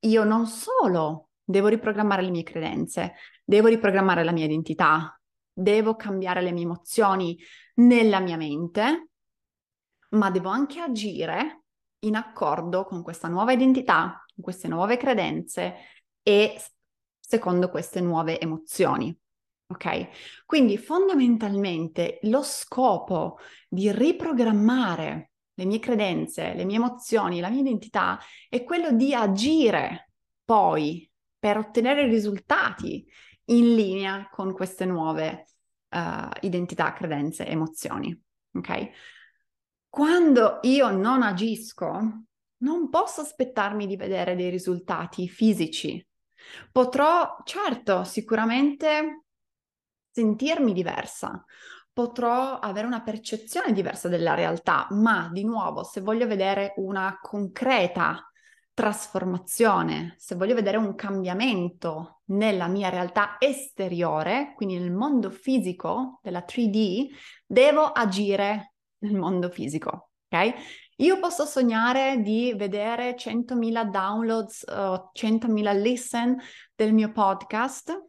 io 0.00 0.24
non 0.24 0.46
solo 0.46 1.28
devo 1.42 1.68
riprogrammare 1.68 2.22
le 2.22 2.30
mie 2.30 2.42
credenze, 2.42 3.14
devo 3.44 3.68
riprogrammare 3.68 4.22
la 4.22 4.32
mia 4.32 4.44
identità, 4.44 5.18
devo 5.52 5.96
cambiare 5.96 6.42
le 6.42 6.52
mie 6.52 6.64
emozioni 6.64 7.38
nella 7.76 8.20
mia 8.20 8.36
mente, 8.36 9.08
ma 10.10 10.30
devo 10.30 10.50
anche 10.50 10.80
agire 10.80 11.62
in 12.00 12.14
accordo 12.14 12.84
con 12.84 13.02
questa 13.02 13.28
nuova 13.28 13.52
identità, 13.52 14.24
con 14.34 14.44
queste 14.44 14.68
nuove 14.68 14.96
credenze 14.96 15.74
e 16.22 16.60
secondo 17.18 17.68
queste 17.70 18.00
nuove 18.00 18.38
emozioni. 18.38 19.16
Ok? 19.70 20.08
Quindi 20.46 20.78
fondamentalmente 20.78 22.18
lo 22.22 22.42
scopo 22.42 23.38
di 23.68 23.92
riprogrammare 23.92 25.32
le 25.54 25.64
mie 25.64 25.78
credenze, 25.78 26.54
le 26.54 26.64
mie 26.64 26.76
emozioni, 26.76 27.40
la 27.40 27.50
mia 27.50 27.60
identità 27.60 28.18
è 28.48 28.62
quello 28.64 28.92
di 28.92 29.12
agire 29.12 30.12
poi 30.44 31.10
per 31.38 31.58
ottenere 31.58 32.06
risultati 32.06 33.06
in 33.46 33.74
linea 33.74 34.28
con 34.30 34.52
queste 34.52 34.84
nuove 34.86 35.46
uh, 35.90 36.28
identità, 36.40 36.92
credenze, 36.92 37.46
emozioni. 37.46 38.18
Ok? 38.52 38.90
Quando 39.88 40.60
io 40.62 40.90
non 40.90 41.22
agisco, 41.22 42.24
non 42.58 42.88
posso 42.88 43.20
aspettarmi 43.20 43.86
di 43.86 43.96
vedere 43.96 44.34
dei 44.34 44.50
risultati 44.50 45.28
fisici. 45.28 46.04
Potrò, 46.72 47.36
certo, 47.44 48.04
sicuramente 48.04 49.24
sentirmi 50.18 50.72
diversa, 50.72 51.44
potrò 51.92 52.58
avere 52.58 52.88
una 52.88 53.02
percezione 53.02 53.72
diversa 53.72 54.08
della 54.08 54.34
realtà, 54.34 54.88
ma 54.90 55.30
di 55.32 55.44
nuovo, 55.44 55.84
se 55.84 56.00
voglio 56.00 56.26
vedere 56.26 56.74
una 56.78 57.20
concreta 57.22 58.28
trasformazione, 58.74 60.14
se 60.18 60.34
voglio 60.34 60.56
vedere 60.56 60.76
un 60.76 60.96
cambiamento 60.96 62.22
nella 62.26 62.66
mia 62.66 62.88
realtà 62.88 63.36
esteriore, 63.38 64.54
quindi 64.56 64.76
nel 64.76 64.92
mondo 64.92 65.30
fisico 65.30 66.18
della 66.20 66.44
3D, 66.44 67.06
devo 67.46 67.84
agire 67.84 68.74
nel 68.98 69.14
mondo 69.14 69.50
fisico, 69.50 70.10
ok? 70.28 70.54
Io 70.96 71.20
posso 71.20 71.44
sognare 71.44 72.22
di 72.22 72.54
vedere 72.56 73.14
100.000 73.16 73.88
downloads 73.88 74.64
o 74.68 75.12
100.000 75.14 75.80
listen 75.80 76.36
del 76.74 76.92
mio 76.92 77.12
podcast 77.12 78.06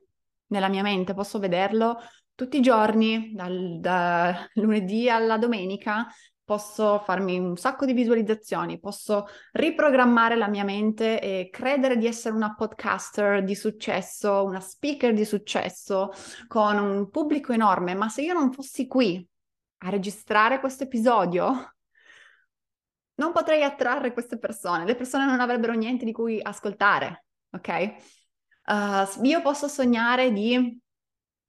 nella 0.49 0.69
mia 0.69 0.83
mente, 0.83 1.13
posso 1.13 1.39
vederlo 1.39 1.99
tutti 2.35 2.57
i 2.57 2.61
giorni, 2.61 3.31
dal, 3.33 3.79
da 3.79 4.47
lunedì 4.55 5.09
alla 5.09 5.37
domenica, 5.37 6.07
posso 6.49 6.99
farmi 6.99 7.37
un 7.37 7.57
sacco 7.57 7.85
di 7.85 7.93
visualizzazioni, 7.93 8.79
posso 8.79 9.27
riprogrammare 9.51 10.35
la 10.35 10.47
mia 10.47 10.63
mente 10.63 11.21
e 11.21 11.49
credere 11.51 11.97
di 11.97 12.07
essere 12.07 12.33
una 12.33 12.55
podcaster 12.55 13.43
di 13.43 13.53
successo, 13.53 14.43
una 14.45 14.59
speaker 14.59 15.13
di 15.13 15.25
successo, 15.25 16.09
con 16.47 16.77
un 16.77 17.09
pubblico 17.09 17.53
enorme, 17.53 17.93
ma 17.93 18.09
se 18.09 18.23
io 18.23 18.33
non 18.33 18.51
fossi 18.51 18.87
qui 18.87 19.23
a 19.81 19.89
registrare 19.89 20.59
questo 20.59 20.85
episodio, 20.85 21.75
non 23.15 23.31
potrei 23.31 23.63
attrarre 23.63 24.13
queste 24.13 24.39
persone, 24.39 24.85
le 24.85 24.95
persone 24.95 25.25
non 25.25 25.41
avrebbero 25.41 25.73
niente 25.73 26.05
di 26.05 26.11
cui 26.11 26.39
ascoltare, 26.41 27.25
ok? 27.51 27.95
Uh, 28.69 29.25
io 29.25 29.41
posso 29.41 29.67
sognare 29.67 30.31
di 30.31 30.79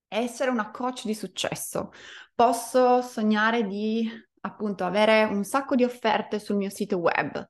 essere 0.09 0.51
una 0.51 0.71
coach 0.71 1.05
di 1.05 1.15
successo, 1.15 1.93
posso 2.35 3.03
sognare 3.03 3.67
di 3.67 4.11
appunto 4.41 4.85
avere 4.85 5.25
un 5.25 5.45
sacco 5.45 5.75
di 5.75 5.85
offerte 5.85 6.39
sul 6.39 6.57
mio 6.57 6.71
sito 6.71 6.97
web, 6.97 7.47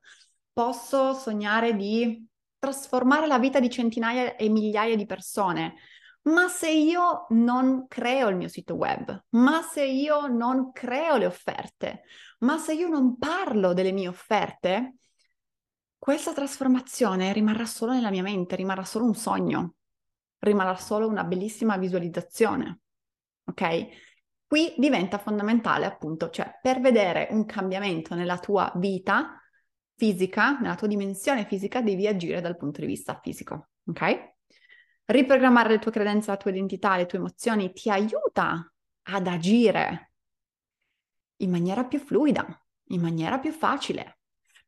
posso 0.51 1.13
sognare 1.13 1.73
di 1.77 2.27
trasformare 2.59 3.27
la 3.27 3.39
vita 3.39 3.61
di 3.61 3.69
centinaia 3.69 4.35
e 4.35 4.49
migliaia 4.49 4.97
di 4.97 5.05
persone, 5.05 5.75
ma 6.23 6.49
se 6.49 6.69
io 6.69 7.27
non 7.29 7.87
creo 7.87 8.27
il 8.27 8.35
mio 8.35 8.49
sito 8.49 8.75
web, 8.75 9.23
ma 9.29 9.61
se 9.61 9.85
io 9.85 10.27
non 10.27 10.73
creo 10.73 11.15
le 11.15 11.27
offerte, 11.27 12.03
ma 12.39 12.57
se 12.57 12.73
io 12.73 12.89
non 12.89 13.17
parlo 13.17 13.73
delle 13.73 13.93
mie 13.93 14.09
offerte, 14.09 14.97
questa 16.01 16.33
trasformazione 16.33 17.31
rimarrà 17.31 17.67
solo 17.67 17.91
nella 17.91 18.09
mia 18.09 18.23
mente, 18.23 18.55
rimarrà 18.55 18.83
solo 18.83 19.05
un 19.05 19.13
sogno, 19.13 19.75
rimarrà 20.39 20.75
solo 20.75 21.07
una 21.07 21.23
bellissima 21.23 21.77
visualizzazione. 21.77 22.79
Ok? 23.43 23.87
Qui 24.47 24.73
diventa 24.77 25.19
fondamentale 25.19 25.85
appunto, 25.85 26.31
cioè 26.31 26.57
per 26.59 26.81
vedere 26.81 27.27
un 27.29 27.45
cambiamento 27.45 28.15
nella 28.15 28.39
tua 28.39 28.71
vita 28.77 29.39
fisica, 29.95 30.57
nella 30.57 30.73
tua 30.73 30.87
dimensione 30.87 31.45
fisica, 31.45 31.81
devi 31.81 32.07
agire 32.07 32.41
dal 32.41 32.57
punto 32.57 32.81
di 32.81 32.87
vista 32.87 33.19
fisico, 33.21 33.69
ok? 33.85 34.33
Riprogrammare 35.05 35.69
le 35.69 35.79
tue 35.79 35.91
credenze, 35.91 36.31
la 36.31 36.37
tua 36.37 36.49
identità, 36.49 36.97
le 36.97 37.05
tue 37.05 37.19
emozioni 37.19 37.71
ti 37.73 37.91
aiuta 37.91 38.73
ad 39.03 39.27
agire 39.27 40.13
in 41.37 41.51
maniera 41.51 41.85
più 41.85 41.99
fluida, 41.99 42.43
in 42.85 43.01
maniera 43.01 43.37
più 43.37 43.51
facile. 43.51 44.20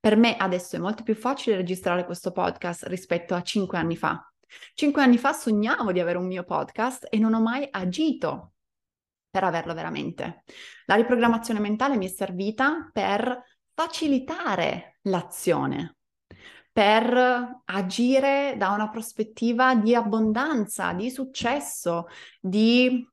Per 0.04 0.18
me 0.18 0.36
adesso 0.36 0.76
è 0.76 0.80
molto 0.80 1.02
più 1.02 1.16
facile 1.16 1.56
registrare 1.56 2.04
questo 2.04 2.34
podcast 2.34 2.88
rispetto 2.88 3.36
a 3.36 3.42
cinque 3.42 3.78
anni 3.78 3.96
fa. 3.96 4.30
Cinque 4.74 5.02
anni 5.02 5.18
fa 5.18 5.32
sognavo 5.32 5.94
di 5.94 6.02
avere 6.02 6.18
un 6.18 6.28
mio 6.28 6.44
podcast 6.44 7.08
e 7.10 7.18
non 7.20 7.34
ho 7.34 7.40
mai 7.40 7.66
agito 7.72 8.56
per 9.30 9.46
averlo 9.46 9.74
veramente. 9.74 10.44
La 10.88 10.96
riprogrammazione 10.96 11.62
mentale 11.62 11.96
mi 11.96 12.08
è 12.08 12.10
servita 12.10 12.90
per 12.92 13.46
facilitare 13.74 14.98
l'azione, 15.04 15.96
per 16.70 17.62
agire 17.64 18.56
da 18.58 18.72
una 18.72 18.90
prospettiva 18.90 19.74
di 19.74 19.96
abbondanza, 19.96 20.92
di 20.92 21.10
successo, 21.10 22.08
di, 22.42 23.08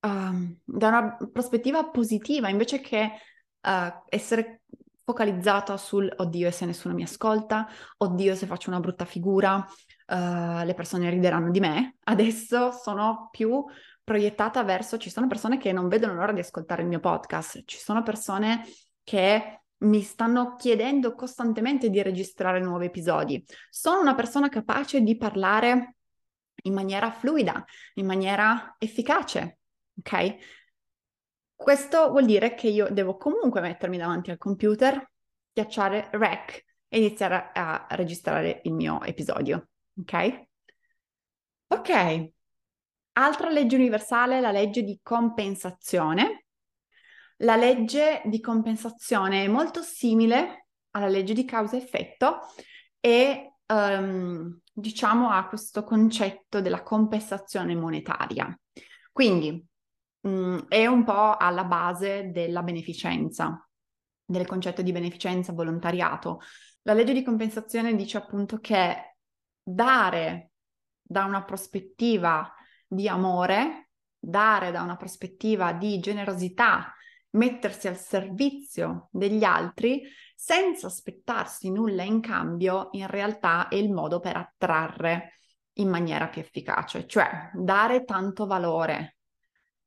uh, 0.00 0.58
da 0.64 0.88
una 0.88 1.16
prospettiva 1.32 1.88
positiva, 1.88 2.50
invece 2.50 2.82
che 2.82 3.10
uh, 3.62 4.02
essere 4.10 4.60
focalizzata 5.06 5.76
sul 5.76 6.12
oddio 6.16 6.48
e 6.48 6.50
se 6.50 6.66
nessuno 6.66 6.92
mi 6.92 7.04
ascolta, 7.04 7.68
oddio 7.98 8.34
se 8.34 8.46
faccio 8.46 8.70
una 8.70 8.80
brutta 8.80 9.04
figura, 9.04 9.54
uh, 9.54 10.64
le 10.64 10.74
persone 10.74 11.08
rideranno 11.10 11.52
di 11.52 11.60
me. 11.60 11.98
Adesso 12.02 12.72
sono 12.72 13.28
più 13.30 13.64
proiettata 14.02 14.64
verso, 14.64 14.98
ci 14.98 15.08
sono 15.08 15.28
persone 15.28 15.58
che 15.58 15.70
non 15.70 15.86
vedono 15.86 16.14
l'ora 16.14 16.32
di 16.32 16.40
ascoltare 16.40 16.82
il 16.82 16.88
mio 16.88 16.98
podcast, 16.98 17.62
ci 17.66 17.78
sono 17.78 18.02
persone 18.02 18.64
che 19.04 19.62
mi 19.78 20.02
stanno 20.02 20.56
chiedendo 20.56 21.14
costantemente 21.14 21.88
di 21.88 22.02
registrare 22.02 22.58
nuovi 22.58 22.86
episodi. 22.86 23.44
Sono 23.70 24.00
una 24.00 24.16
persona 24.16 24.48
capace 24.48 25.02
di 25.02 25.16
parlare 25.16 25.98
in 26.62 26.74
maniera 26.74 27.12
fluida, 27.12 27.64
in 27.94 28.06
maniera 28.06 28.74
efficace, 28.78 29.58
ok? 30.00 30.36
Questo 31.56 32.10
vuol 32.10 32.26
dire 32.26 32.54
che 32.54 32.68
io 32.68 32.88
devo 32.90 33.16
comunque 33.16 33.60
mettermi 33.60 33.96
davanti 33.96 34.30
al 34.30 34.38
computer, 34.38 35.10
schiacciare 35.50 36.10
rec 36.12 36.64
e 36.86 36.98
iniziare 36.98 37.50
a 37.52 37.86
registrare 37.90 38.60
il 38.64 38.72
mio 38.74 39.02
episodio, 39.02 39.70
ok? 39.98 40.44
Ok, 41.68 42.30
Altra 43.18 43.48
legge 43.48 43.76
universale 43.76 44.40
la 44.40 44.50
legge 44.50 44.82
di 44.82 45.00
compensazione. 45.02 46.44
La 47.38 47.56
legge 47.56 48.20
di 48.26 48.40
compensazione 48.40 49.44
è 49.44 49.48
molto 49.48 49.80
simile 49.82 50.66
alla 50.90 51.08
legge 51.08 51.32
di 51.32 51.46
causa-effetto 51.46 52.40
e 53.00 53.54
um, 53.66 54.58
diciamo 54.70 55.30
ha 55.30 55.48
questo 55.48 55.82
concetto 55.82 56.60
della 56.60 56.82
compensazione 56.82 57.74
monetaria. 57.74 58.54
Quindi 59.12 59.64
um, 60.26 60.66
è 60.68 60.86
un 60.86 61.04
po' 61.04 61.36
alla 61.36 61.64
base 61.64 62.30
della 62.30 62.62
beneficenza, 62.62 63.66
del 64.24 64.46
concetto 64.46 64.82
di 64.82 64.92
beneficenza, 64.92 65.52
volontariato. 65.52 66.40
La 66.82 66.92
legge 66.92 67.12
di 67.12 67.22
compensazione 67.22 67.94
dice 67.94 68.18
appunto 68.18 68.58
che 68.58 69.16
dare 69.62 70.50
da 71.00 71.24
una 71.24 71.44
prospettiva 71.44 72.52
di 72.86 73.08
amore, 73.08 73.90
dare 74.18 74.70
da 74.72 74.82
una 74.82 74.96
prospettiva 74.96 75.72
di 75.72 75.98
generosità, 76.00 76.92
mettersi 77.30 77.86
al 77.86 77.96
servizio 77.96 79.08
degli 79.10 79.44
altri 79.44 80.02
senza 80.34 80.86
aspettarsi 80.86 81.70
nulla 81.70 82.02
in 82.02 82.20
cambio, 82.20 82.88
in 82.92 83.06
realtà 83.06 83.68
è 83.68 83.74
il 83.74 83.92
modo 83.92 84.20
per 84.20 84.36
attrarre 84.36 85.38
in 85.74 85.88
maniera 85.88 86.28
più 86.28 86.40
efficace, 86.40 87.06
cioè 87.06 87.50
dare 87.54 88.04
tanto 88.04 88.46
valore 88.46 89.15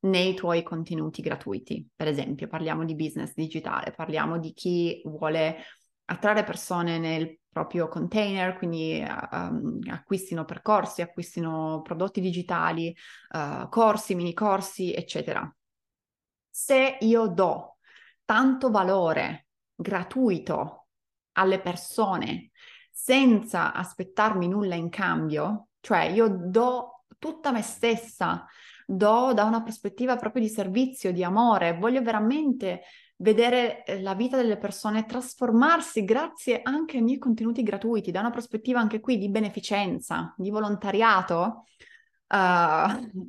nei 0.01 0.33
tuoi 0.33 0.63
contenuti 0.63 1.21
gratuiti. 1.21 1.88
Per 1.95 2.07
esempio, 2.07 2.47
parliamo 2.47 2.85
di 2.85 2.95
business 2.95 3.33
digitale, 3.33 3.91
parliamo 3.91 4.38
di 4.38 4.53
chi 4.53 5.01
vuole 5.05 5.57
attrarre 6.05 6.43
persone 6.43 6.97
nel 6.97 7.39
proprio 7.49 7.88
container, 7.88 8.55
quindi 8.57 9.03
um, 9.31 9.79
acquistino 9.89 10.45
percorsi, 10.45 11.01
acquistino 11.01 11.81
prodotti 11.83 12.21
digitali, 12.21 12.95
uh, 13.33 13.67
corsi, 13.69 14.15
mini 14.15 14.33
corsi, 14.33 14.93
eccetera. 14.93 15.51
Se 16.49 16.97
io 17.01 17.27
do 17.27 17.77
tanto 18.23 18.69
valore 18.69 19.47
gratuito 19.75 20.88
alle 21.33 21.59
persone 21.59 22.51
senza 22.91 23.73
aspettarmi 23.73 24.47
nulla 24.47 24.75
in 24.75 24.89
cambio, 24.89 25.69
cioè 25.79 26.03
io 26.03 26.27
do 26.27 27.05
tutta 27.17 27.51
me 27.51 27.62
stessa, 27.62 28.45
do 28.91 29.34
da 29.34 29.43
una 29.43 29.62
prospettiva 29.62 30.15
proprio 30.15 30.41
di 30.41 30.49
servizio, 30.49 31.12
di 31.12 31.23
amore, 31.23 31.78
voglio 31.78 32.02
veramente 32.02 32.82
vedere 33.17 33.84
eh, 33.84 34.02
la 34.02 34.15
vita 34.15 34.36
delle 34.36 34.58
persone 34.58 35.06
trasformarsi 35.06 36.04
grazie 36.04 36.62
anche 36.63 36.97
ai 36.97 37.04
miei 37.04 37.19
contenuti 37.19 37.62
gratuiti, 37.62 38.10
da 38.10 38.21
una 38.21 38.32
prospettiva 38.32 38.80
anche 38.80 38.99
qui 38.99 39.19
di 39.19 39.30
beneficenza, 39.30 40.34
di 40.38 40.49
volontariato, 40.49 41.65
uh, 42.28 43.21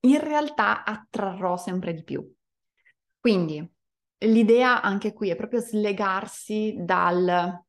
in 0.00 0.20
realtà 0.20 0.82
attrarrò 0.82 1.58
sempre 1.58 1.92
di 1.92 2.02
più. 2.02 2.34
Quindi 3.20 3.70
l'idea 4.20 4.80
anche 4.80 5.12
qui 5.12 5.28
è 5.28 5.36
proprio 5.36 5.60
slegarsi 5.60 6.74
dal 6.78 7.62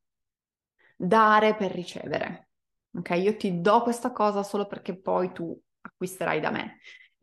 dare 0.96 1.56
per 1.56 1.72
ricevere. 1.72 2.50
Ok, 2.94 3.10
io 3.10 3.36
ti 3.36 3.60
do 3.60 3.82
questa 3.82 4.14
cosa 4.14 4.44
solo 4.44 4.66
perché 4.66 4.98
poi 4.98 5.34
tu 5.34 5.60
acquisterai 5.82 6.40
da 6.40 6.52
me. 6.52 6.78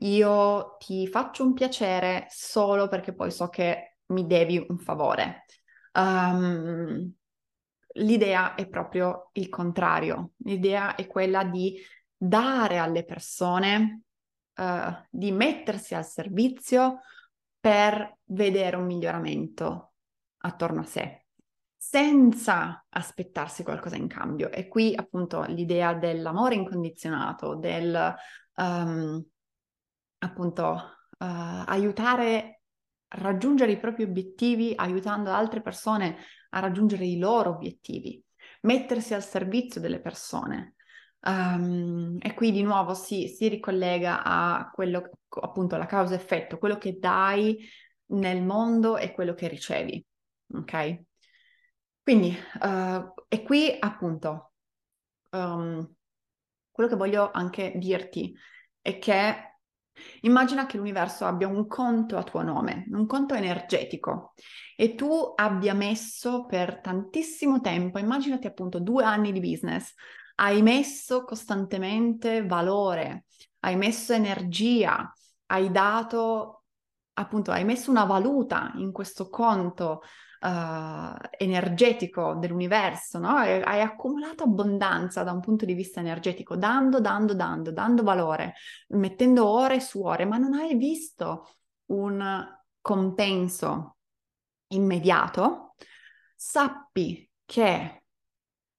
Io 0.05 0.77
ti 0.79 1.07
faccio 1.07 1.45
un 1.45 1.55
piacere 1.55 2.27
solo 2.29 2.89
perché 2.89 3.15
poi 3.15 3.31
so 3.31 3.49
che 3.49 3.97
mi 4.07 4.27
devi 4.27 4.65
un 4.69 4.79
favore. 4.79 5.45
Um, 5.93 7.13
l'idea 7.95 8.55
è 8.55 8.69
proprio 8.69 9.31
il 9.33 9.49
contrario, 9.49 10.33
l'idea 10.39 10.95
è 10.95 11.07
quella 11.07 11.45
di 11.45 11.81
dare 12.17 12.79
alle 12.79 13.05
persone, 13.05 14.03
uh, 14.57 14.93
di 15.09 15.31
mettersi 15.33 15.95
al 15.95 16.05
servizio 16.05 17.01
per 17.59 18.19
vedere 18.25 18.77
un 18.77 18.85
miglioramento 18.85 19.95
attorno 20.39 20.81
a 20.81 20.85
sé, 20.85 21.27
senza 21.75 22.85
aspettarsi 22.91 23.63
qualcosa 23.63 23.97
in 23.97 24.09
cambio. 24.09 24.51
E 24.51 24.69
qui 24.69 24.95
appunto 24.95 25.45
l'idea 25.45 25.95
dell'amore 25.95 26.57
incondizionato, 26.57 27.55
del 27.55 28.15
um, 28.57 29.25
appunto 30.25 30.65
uh, 31.19 31.63
aiutare 31.67 32.63
a 33.09 33.19
raggiungere 33.21 33.73
i 33.73 33.79
propri 33.79 34.03
obiettivi, 34.03 34.73
aiutando 34.75 35.31
altre 35.31 35.61
persone 35.61 36.17
a 36.51 36.61
raggiungere 36.61 37.05
i 37.05 37.19
loro 37.19 37.51
obiettivi, 37.51 38.23
mettersi 38.63 39.15
al 39.15 39.23
servizio 39.23 39.81
delle 39.81 40.01
persone. 40.01 40.75
Um, 41.27 42.19
e 42.21 42.35
qui 42.35 42.51
di 42.51 42.63
nuovo 42.63 42.93
si, 42.93 43.29
si 43.29 43.49
ricollega 43.49 44.23
a 44.23 44.71
quello, 44.71 45.11
appunto, 45.41 45.75
alla 45.75 45.87
causa-effetto, 45.87 46.59
quello 46.59 46.77
che 46.77 46.99
dai 46.99 47.67
nel 48.07 48.43
mondo 48.43 48.99
e 48.99 49.13
quello 49.13 49.33
che 49.33 49.49
ricevi, 49.49 50.05
ok? 50.53 51.03
Quindi, 52.03 52.37
uh, 52.61 53.15
e 53.29 53.43
qui 53.43 53.75
appunto, 53.79 54.53
um, 55.31 55.95
quello 56.71 56.91
che 56.91 56.97
voglio 56.97 57.31
anche 57.31 57.73
dirti 57.77 58.37
è 58.83 58.99
che 58.99 59.54
Immagina 60.23 60.67
che 60.67 60.77
l'universo 60.77 61.25
abbia 61.25 61.49
un 61.49 61.67
conto 61.67 62.17
a 62.17 62.23
tuo 62.23 62.43
nome, 62.43 62.85
un 62.91 63.07
conto 63.07 63.35
energetico 63.35 64.35
e 64.77 64.95
tu 64.95 65.33
abbia 65.35 65.75
messo 65.75 66.47
per 66.47 66.81
tantissimo 66.81 67.61
tempo, 67.61 67.99
immaginati 67.99 68.47
appunto 68.47 68.81
due 68.81 69.05
anni 69.05 69.33
di 69.33 69.41
business, 69.41 69.95
hai 70.37 70.63
messo 70.63 71.25
costantemente 71.25 72.45
valore, 72.45 73.27
hai 73.61 73.77
messo 73.77 74.13
energia, 74.13 75.13
hai 75.47 75.71
dato 75.71 76.65
appunto, 77.15 77.53
hai 77.53 77.65
messo 77.65 77.91
una 77.91 78.05
valuta 78.05 78.73
in 78.77 78.91
questo 78.91 79.29
conto 79.29 80.03
uh, 80.45 81.17
energetico 81.39 82.35
dell'universo, 82.35 83.19
no? 83.19 83.37
Hai 83.37 83.81
accumulato 83.81 84.45
abbondanza 84.45 85.23
da 85.23 85.33
un 85.33 85.41
punto 85.41 85.65
di 85.65 85.73
vista 85.75 86.01
energetico, 86.01 86.57
dando, 86.57 87.01
dando, 87.01 87.35
dando, 87.35 87.73
dando 87.73 88.03
valore, 88.03 88.55
mettendo 88.89 89.47
ore 89.47 89.81
su 89.81 90.03
ore, 90.03 90.27
ma 90.27 90.37
non 90.37 90.53
hai 90.55 90.77
visto 90.77 91.49
un 91.87 92.47
compenso 92.81 93.97
immediato, 94.69 95.75
sappi 96.35 97.29
che 97.45 98.05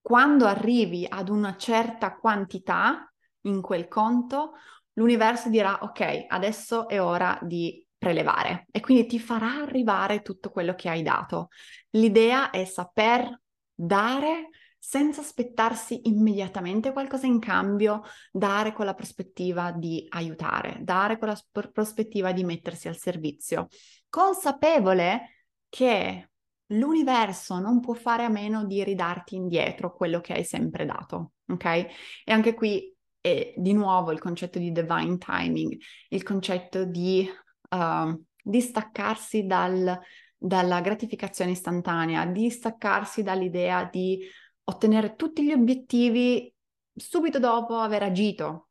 quando 0.00 0.46
arrivi 0.46 1.06
ad 1.08 1.28
una 1.28 1.56
certa 1.56 2.16
quantità 2.16 3.12
in 3.42 3.60
quel 3.60 3.88
conto, 3.88 4.52
l'universo 4.92 5.48
dirà 5.48 5.82
ok, 5.82 6.26
adesso 6.28 6.88
è 6.88 7.00
ora 7.00 7.38
di 7.42 7.85
prelevare 7.98 8.66
e 8.70 8.80
quindi 8.80 9.06
ti 9.06 9.18
farà 9.18 9.62
arrivare 9.62 10.22
tutto 10.22 10.50
quello 10.50 10.74
che 10.74 10.88
hai 10.88 11.02
dato. 11.02 11.48
L'idea 11.90 12.50
è 12.50 12.64
saper 12.64 13.40
dare 13.74 14.50
senza 14.78 15.20
aspettarsi 15.20 16.02
immediatamente 16.04 16.92
qualcosa 16.92 17.26
in 17.26 17.40
cambio, 17.40 18.02
dare 18.30 18.72
con 18.72 18.84
la 18.84 18.94
prospettiva 18.94 19.72
di 19.72 20.06
aiutare, 20.10 20.78
dare 20.80 21.18
con 21.18 21.28
la 21.28 21.34
sp- 21.34 21.72
prospettiva 21.72 22.30
di 22.30 22.44
mettersi 22.44 22.86
al 22.86 22.96
servizio, 22.96 23.66
consapevole 24.08 25.48
che 25.68 26.30
l'universo 26.66 27.58
non 27.58 27.80
può 27.80 27.94
fare 27.94 28.24
a 28.24 28.28
meno 28.28 28.64
di 28.64 28.84
ridarti 28.84 29.34
indietro 29.34 29.92
quello 29.92 30.20
che 30.20 30.34
hai 30.34 30.44
sempre 30.44 30.84
dato, 30.84 31.32
ok? 31.48 31.64
E 31.64 32.32
anche 32.32 32.54
qui 32.54 32.94
è 33.20 33.54
di 33.56 33.72
nuovo 33.72 34.12
il 34.12 34.20
concetto 34.20 34.60
di 34.60 34.70
divine 34.70 35.18
timing, 35.18 35.76
il 36.10 36.22
concetto 36.22 36.84
di 36.84 37.28
uh, 37.70 38.24
distaccarsi 38.42 39.46
dal, 39.46 39.98
dalla 40.36 40.80
gratificazione 40.80 41.52
istantanea, 41.52 42.26
distaccarsi 42.26 43.22
dall'idea 43.22 43.84
di 43.84 44.20
ottenere 44.64 45.14
tutti 45.14 45.44
gli 45.44 45.52
obiettivi 45.52 46.52
subito 46.94 47.38
dopo 47.38 47.76
aver 47.76 48.02
agito. 48.02 48.68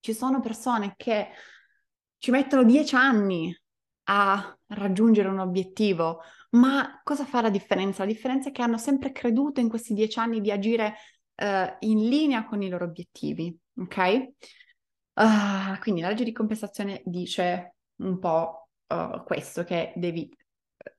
Ci 0.00 0.12
sono 0.12 0.40
persone 0.40 0.94
che 0.96 1.28
ci 2.18 2.30
mettono 2.30 2.64
dieci 2.64 2.94
anni 2.94 3.56
a 4.08 4.56
raggiungere 4.68 5.28
un 5.28 5.40
obiettivo, 5.40 6.20
ma 6.50 7.00
cosa 7.02 7.24
fa 7.24 7.40
la 7.40 7.50
differenza? 7.50 8.04
La 8.04 8.12
differenza 8.12 8.48
è 8.48 8.52
che 8.52 8.62
hanno 8.62 8.78
sempre 8.78 9.12
creduto 9.12 9.60
in 9.60 9.68
questi 9.68 9.94
dieci 9.94 10.18
anni 10.18 10.40
di 10.40 10.50
agire 10.50 10.94
uh, 11.36 11.76
in 11.80 12.08
linea 12.08 12.44
con 12.44 12.62
i 12.62 12.68
loro 12.68 12.84
obiettivi, 12.84 13.56
ok? 13.78 14.28
Uh, 15.14 15.78
quindi 15.80 16.02
la 16.02 16.08
legge 16.08 16.24
di 16.24 16.32
compensazione 16.32 17.02
dice 17.04 17.75
un 17.96 18.18
po' 18.18 18.68
uh, 18.88 19.22
questo, 19.24 19.64
che 19.64 19.92
devi 19.96 20.30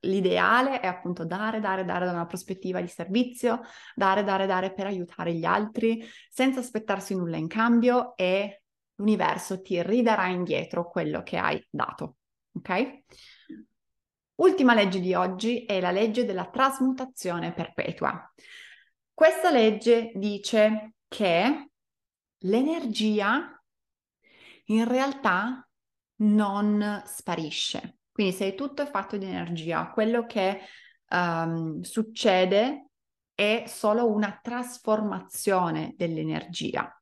l'ideale 0.00 0.80
è 0.80 0.86
appunto 0.86 1.24
dare, 1.24 1.60
dare, 1.60 1.84
dare 1.84 2.04
da 2.04 2.12
una 2.12 2.26
prospettiva 2.26 2.80
di 2.80 2.88
servizio, 2.88 3.60
dare, 3.94 4.22
dare, 4.24 4.46
dare 4.46 4.72
per 4.72 4.86
aiutare 4.86 5.34
gli 5.34 5.44
altri, 5.44 6.04
senza 6.30 6.60
aspettarsi 6.60 7.14
nulla 7.14 7.36
in 7.36 7.48
cambio 7.48 8.16
e 8.16 8.62
l'universo 8.96 9.60
ti 9.62 9.82
ridarà 9.82 10.26
indietro 10.26 10.88
quello 10.88 11.22
che 11.22 11.36
hai 11.38 11.64
dato. 11.70 12.16
Ok? 12.52 13.02
Ultima 14.36 14.74
legge 14.74 15.00
di 15.00 15.14
oggi 15.14 15.64
è 15.64 15.80
la 15.80 15.90
legge 15.90 16.24
della 16.24 16.48
trasmutazione 16.48 17.52
perpetua. 17.52 18.32
Questa 19.12 19.50
legge 19.50 20.12
dice 20.14 20.94
che 21.08 21.70
l'energia 22.42 23.60
in 24.66 24.86
realtà 24.86 25.67
non 26.18 27.02
sparisce. 27.04 27.98
Quindi 28.12 28.34
se 28.34 28.54
tutto 28.54 28.82
è 28.82 28.86
fatto 28.86 29.16
di 29.16 29.26
energia, 29.26 29.90
quello 29.90 30.26
che 30.26 30.60
um, 31.10 31.80
succede 31.82 32.88
è 33.34 33.64
solo 33.66 34.10
una 34.10 34.38
trasformazione 34.42 35.94
dell'energia. 35.96 36.92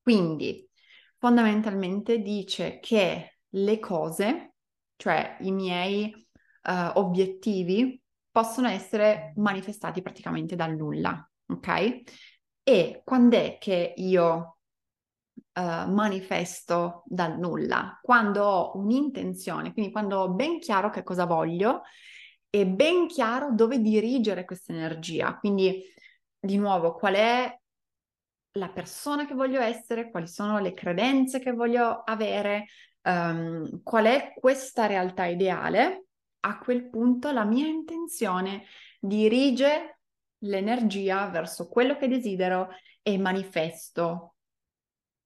Quindi 0.00 0.68
fondamentalmente 1.18 2.20
dice 2.20 2.78
che 2.78 3.38
le 3.48 3.78
cose, 3.80 4.54
cioè 4.96 5.36
i 5.40 5.50
miei 5.50 6.14
uh, 6.14 6.98
obiettivi, 6.98 8.00
possono 8.30 8.68
essere 8.68 9.32
manifestati 9.36 10.02
praticamente 10.02 10.54
dal 10.54 10.76
nulla, 10.76 11.28
ok? 11.48 12.02
E 12.62 13.02
quando 13.04 13.36
è 13.36 13.58
che 13.58 13.92
io 13.96 14.59
uh, 15.60 15.90
manifesto 15.90 17.02
dal 17.06 17.38
nulla, 17.38 17.98
quando 18.02 18.44
ho 18.44 18.76
un'intenzione, 18.78 19.72
quindi 19.72 19.92
quando 19.92 20.18
ho 20.18 20.30
ben 20.30 20.58
chiaro 20.58 20.90
che 20.90 21.02
cosa 21.02 21.26
voglio 21.26 21.82
e 22.48 22.66
ben 22.66 23.06
chiaro 23.06 23.52
dove 23.52 23.80
dirigere 23.80 24.44
questa 24.44 24.72
energia. 24.72 25.36
Quindi, 25.38 25.82
di 26.38 26.56
nuovo, 26.56 26.94
qual 26.94 27.14
è 27.14 27.58
la 28.54 28.68
persona 28.70 29.26
che 29.26 29.34
voglio 29.34 29.60
essere, 29.60 30.10
quali 30.10 30.26
sono 30.26 30.58
le 30.58 30.74
credenze 30.74 31.38
che 31.38 31.52
voglio 31.52 32.02
avere, 32.04 32.66
um, 33.02 33.82
qual 33.82 34.06
è 34.06 34.32
questa 34.34 34.86
realtà 34.86 35.26
ideale, 35.26 36.06
a 36.40 36.58
quel 36.58 36.88
punto 36.88 37.30
la 37.30 37.44
mia 37.44 37.66
intenzione 37.66 38.64
dirige 38.98 40.00
l'energia 40.38 41.28
verso 41.28 41.68
quello 41.68 41.96
che 41.96 42.08
desidero 42.08 42.68
e 43.02 43.18
manifesto 43.18 44.34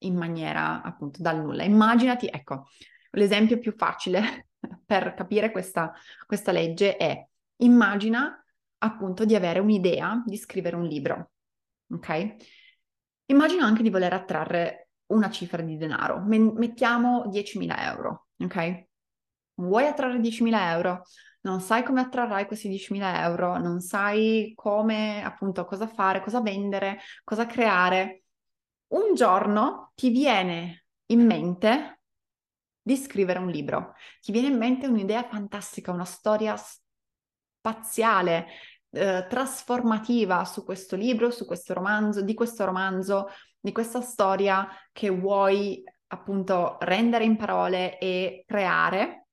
in 0.07 0.17
maniera 0.17 0.83
appunto 0.83 1.21
dal 1.23 1.41
nulla. 1.41 1.63
Immaginati, 1.63 2.27
ecco, 2.27 2.69
l'esempio 3.11 3.59
più 3.59 3.75
facile 3.77 4.49
per 4.85 5.15
capire 5.15 5.51
questa, 5.51 5.93
questa 6.27 6.53
legge 6.53 6.97
è 6.97 7.27
immagina 7.59 8.45
appunto 8.79 9.25
di 9.25 9.35
avere 9.35 9.61
un'idea 9.61 10.23
di 10.25 10.37
scrivere 10.37 10.77
un 10.77 10.85
libro, 10.85 11.31
ok? 11.91 12.37
Immagina 13.27 13.65
anche 13.65 13.83
di 13.83 13.91
voler 13.91 14.13
attrarre 14.13 14.91
una 15.07 15.31
cifra 15.31 15.63
di 15.63 15.77
denaro, 15.77 16.21
mettiamo 16.21 17.27
10.000 17.29 17.83
euro, 17.83 18.27
ok? 18.39 18.87
Vuoi 19.55 19.87
attrarre 19.87 20.19
10.000 20.19 20.71
euro? 20.73 21.03
Non 21.43 21.61
sai 21.61 21.83
come 21.83 22.01
attrarrai 22.01 22.47
questi 22.47 22.69
10.000 22.69 23.23
euro, 23.23 23.59
non 23.59 23.81
sai 23.81 24.53
come, 24.55 25.23
appunto, 25.23 25.65
cosa 25.65 25.87
fare, 25.87 26.23
cosa 26.23 26.41
vendere, 26.41 26.99
cosa 27.23 27.47
creare 27.47 28.24
un 28.95 29.15
giorno 29.15 29.93
ti 29.95 30.11
viene 30.11 30.87
in 31.07 31.25
mente 31.25 32.01
di 32.81 32.97
scrivere 32.97 33.39
un 33.39 33.49
libro, 33.49 33.95
ti 34.21 34.31
viene 34.31 34.49
in 34.49 34.59
mente 34.59 34.87
un'idea 34.87 35.23
fantastica, 35.23 35.91
una 35.91 36.05
storia 36.05 36.57
spaziale, 36.57 38.47
eh, 38.91 39.27
trasformativa 39.29 40.45
su 40.45 40.65
questo 40.65 40.97
libro, 40.97 41.31
su 41.31 41.47
questo 41.47 41.73
romanzo, 41.73 42.23
di 42.23 42.35
questo 42.35 42.65
romanzo, 42.65 43.29
di 43.59 43.73
questa 43.73 44.03
storia 44.03 44.69
che 44.93 45.09
vuoi 45.09 45.83
appunto 46.09 46.77
rendere 46.81 47.25
in 47.25 47.37
parole 47.37 47.99
e 47.99 48.45
creare. 48.47 49.29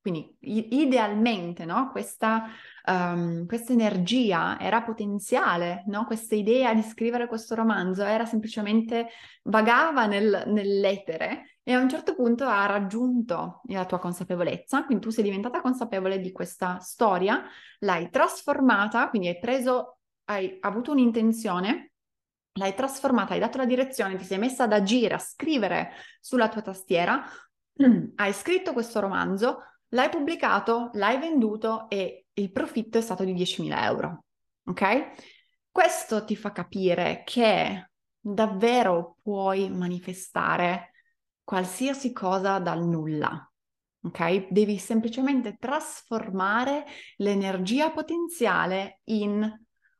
Quindi 0.00 0.36
idealmente 0.40 1.64
no? 1.64 1.90
questa, 1.92 2.48
um, 2.86 3.46
questa, 3.46 3.72
energia 3.72 4.58
era 4.58 4.82
potenziale, 4.82 5.84
no? 5.86 6.04
questa 6.04 6.34
idea 6.34 6.74
di 6.74 6.82
scrivere 6.82 7.26
questo 7.26 7.54
romanzo 7.54 8.04
era 8.04 8.24
semplicemente 8.24 9.08
vagava 9.44 10.06
nel, 10.06 10.44
nell'etere 10.46 11.58
e 11.62 11.72
a 11.72 11.80
un 11.80 11.88
certo 11.88 12.14
punto 12.14 12.44
ha 12.44 12.66
raggiunto 12.66 13.60
la 13.68 13.84
tua 13.84 13.98
consapevolezza, 13.98 14.84
quindi 14.84 15.04
tu 15.04 15.10
sei 15.10 15.24
diventata 15.24 15.60
consapevole 15.60 16.20
di 16.20 16.32
questa 16.32 16.78
storia, 16.80 17.44
l'hai 17.80 18.10
trasformata, 18.10 19.08
quindi 19.08 19.28
hai 19.28 19.38
preso, 19.38 19.98
hai 20.24 20.56
avuto 20.60 20.90
un'intenzione 20.92 21.92
l'hai 22.54 22.74
trasformata, 22.74 23.32
hai 23.32 23.40
dato 23.40 23.58
la 23.58 23.64
direzione, 23.64 24.16
ti 24.16 24.24
sei 24.24 24.38
messa 24.38 24.64
ad 24.64 24.72
agire, 24.72 25.14
a 25.14 25.18
scrivere 25.18 25.92
sulla 26.20 26.48
tua 26.48 26.60
tastiera, 26.60 27.24
hai 28.16 28.32
scritto 28.32 28.72
questo 28.72 29.00
romanzo, 29.00 29.58
l'hai 29.88 30.08
pubblicato, 30.08 30.90
l'hai 30.94 31.18
venduto 31.18 31.88
e 31.88 32.21
il 32.34 32.52
profitto 32.52 32.98
è 32.98 33.00
stato 33.00 33.24
di 33.24 33.34
10.000 33.34 33.84
euro. 33.84 34.24
Ok? 34.66 35.12
Questo 35.70 36.24
ti 36.24 36.36
fa 36.36 36.52
capire 36.52 37.22
che 37.24 37.90
davvero 38.18 39.16
puoi 39.22 39.68
manifestare 39.70 40.92
qualsiasi 41.42 42.12
cosa 42.12 42.58
dal 42.58 42.86
nulla. 42.86 43.50
Ok? 44.04 44.48
Devi 44.50 44.78
semplicemente 44.78 45.56
trasformare 45.58 46.84
l'energia 47.16 47.90
potenziale 47.90 49.00
in 49.04 49.50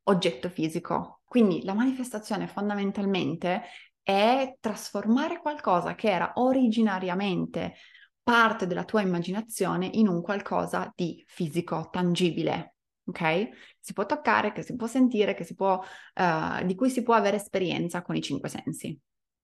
oggetto 0.05 0.49
fisico. 0.49 1.23
Quindi 1.25 1.65
la 1.65 1.75
manifestazione 1.75 2.47
fondamentalmente 2.47 3.63
è 4.03 4.57
trasformare 4.61 5.39
qualcosa 5.39 5.95
che 5.95 6.11
era 6.11 6.33
originariamente 6.35 7.75
parte 8.23 8.67
della 8.67 8.85
tua 8.85 9.01
immaginazione 9.01 9.87
in 9.93 10.09
un 10.09 10.23
qualcosa 10.23 10.93
di 10.95 11.23
fisico, 11.27 11.89
tangibile, 11.91 12.77
ok? 13.07 13.49
Si 13.81 13.93
può 13.93 14.07
toccare, 14.07 14.53
che 14.53 14.63
si 14.63 14.77
può 14.77 14.87
sentire, 14.87 15.35
che 15.35 15.45
si 15.45 15.55
può, 15.55 15.83
uh, 16.15 16.65
di 16.65 16.75
cui 16.75 16.91
si 16.91 17.03
può 17.03 17.15
avere 17.15 17.37
esperienza 17.37 18.03
con 18.03 18.17
i 18.17 18.23
cinque 18.23 18.49
sensi. 18.49 18.99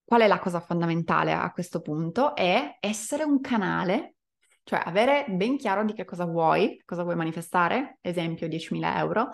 Qual 0.05 0.21
è 0.21 0.27
la 0.27 0.39
cosa 0.39 0.61
fondamentale 0.61 1.33
a 1.33 1.51
questo 1.53 1.81
punto? 1.81 2.35
È 2.35 2.79
essere 2.81 3.25
un 3.25 3.41
canale, 3.41 4.15
cioè 4.65 4.81
avere 4.85 5.27
ben 5.29 5.57
chiaro 5.57 5.85
di 5.85 5.93
che 5.93 6.05
cosa 6.05 6.25
vuoi, 6.25 6.81
cosa 6.85 7.03
vuoi 7.03 7.17
manifestare, 7.17 7.99
esempio 8.01 8.49
10.000 8.49 8.97
euro, 8.97 9.29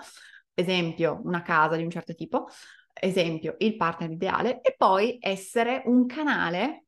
esempio 0.55 1.21
una 1.23 1.43
casa 1.43 1.77
di 1.77 1.85
un 1.85 1.91
certo 1.91 2.15
tipo, 2.15 2.49
esempio 2.93 3.57
il 3.59 3.77
partner 3.77 4.11
ideale, 4.11 4.61
e 4.63 4.75
poi 4.77 5.19
essere 5.21 5.83
un 5.87 6.07
canale 6.07 6.84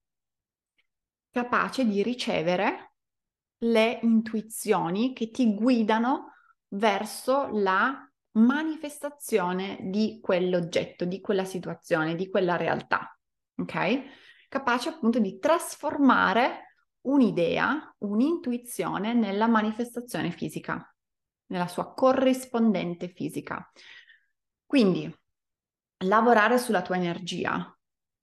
capace 1.36 1.84
di 1.84 2.02
ricevere 2.02 2.94
le 3.58 3.98
intuizioni 4.00 5.12
che 5.12 5.30
ti 5.30 5.52
guidano 5.54 6.32
verso 6.68 7.50
la 7.52 8.10
manifestazione 8.38 9.76
di 9.82 10.18
quell'oggetto, 10.22 11.04
di 11.04 11.20
quella 11.20 11.44
situazione, 11.44 12.14
di 12.14 12.30
quella 12.30 12.56
realtà, 12.56 13.14
ok? 13.54 14.02
Capace 14.48 14.88
appunto 14.88 15.18
di 15.18 15.38
trasformare 15.38 16.76
un'idea, 17.02 17.94
un'intuizione 17.98 19.12
nella 19.12 19.46
manifestazione 19.46 20.30
fisica 20.30 20.90
nella 21.48 21.68
sua 21.68 21.92
corrispondente 21.92 23.08
fisica. 23.08 23.70
Quindi 24.64 25.14
lavorare 25.98 26.56
sulla 26.56 26.80
tua 26.80 26.96
energia 26.96 27.75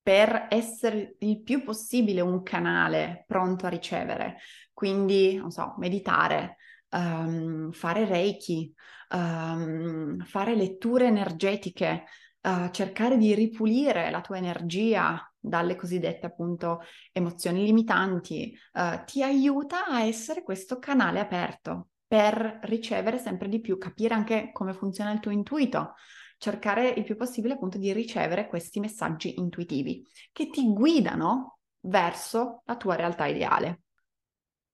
per 0.03 0.47
essere 0.49 1.15
il 1.19 1.41
più 1.41 1.63
possibile 1.63 2.19
un 2.19 2.43
canale 2.43 3.23
pronto 3.25 3.65
a 3.65 3.69
ricevere. 3.69 4.37
Quindi, 4.73 5.37
non 5.37 5.49
so, 5.49 5.75
meditare, 5.77 6.57
um, 6.89 7.71
fare 7.71 8.05
reiki, 8.05 8.71
um, 9.11 10.19
fare 10.25 10.55
letture 10.55 11.07
energetiche, 11.07 12.03
uh, 12.41 12.69
cercare 12.71 13.17
di 13.17 13.33
ripulire 13.33 14.11
la 14.11 14.19
tua 14.19 14.37
energia 14.37 15.25
dalle 15.39 15.75
cosiddette 15.75 16.25
appunto 16.25 16.81
emozioni 17.13 17.63
limitanti, 17.63 18.57
uh, 18.73 19.03
ti 19.05 19.23
aiuta 19.23 19.85
a 19.85 20.03
essere 20.03 20.43
questo 20.43 20.79
canale 20.79 21.19
aperto 21.19 21.87
per 22.05 22.59
ricevere 22.63 23.17
sempre 23.17 23.47
di 23.47 23.61
più, 23.61 23.77
capire 23.77 24.13
anche 24.13 24.51
come 24.51 24.73
funziona 24.73 25.11
il 25.11 25.19
tuo 25.19 25.31
intuito, 25.31 25.95
cercare 26.43 26.89
il 26.89 27.05
più 27.05 27.15
possibile 27.15 27.53
appunto 27.53 27.77
di 27.77 27.93
ricevere 27.93 28.49
questi 28.49 28.81
messaggi 28.81 29.39
intuitivi 29.39 30.05
che 30.33 30.49
ti 30.49 30.73
guidano 30.73 31.59
verso 31.85 32.63
la 32.65 32.75
tua 32.75 32.95
realtà 32.95 33.27
ideale. 33.27 33.82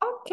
Ok, 0.02 0.32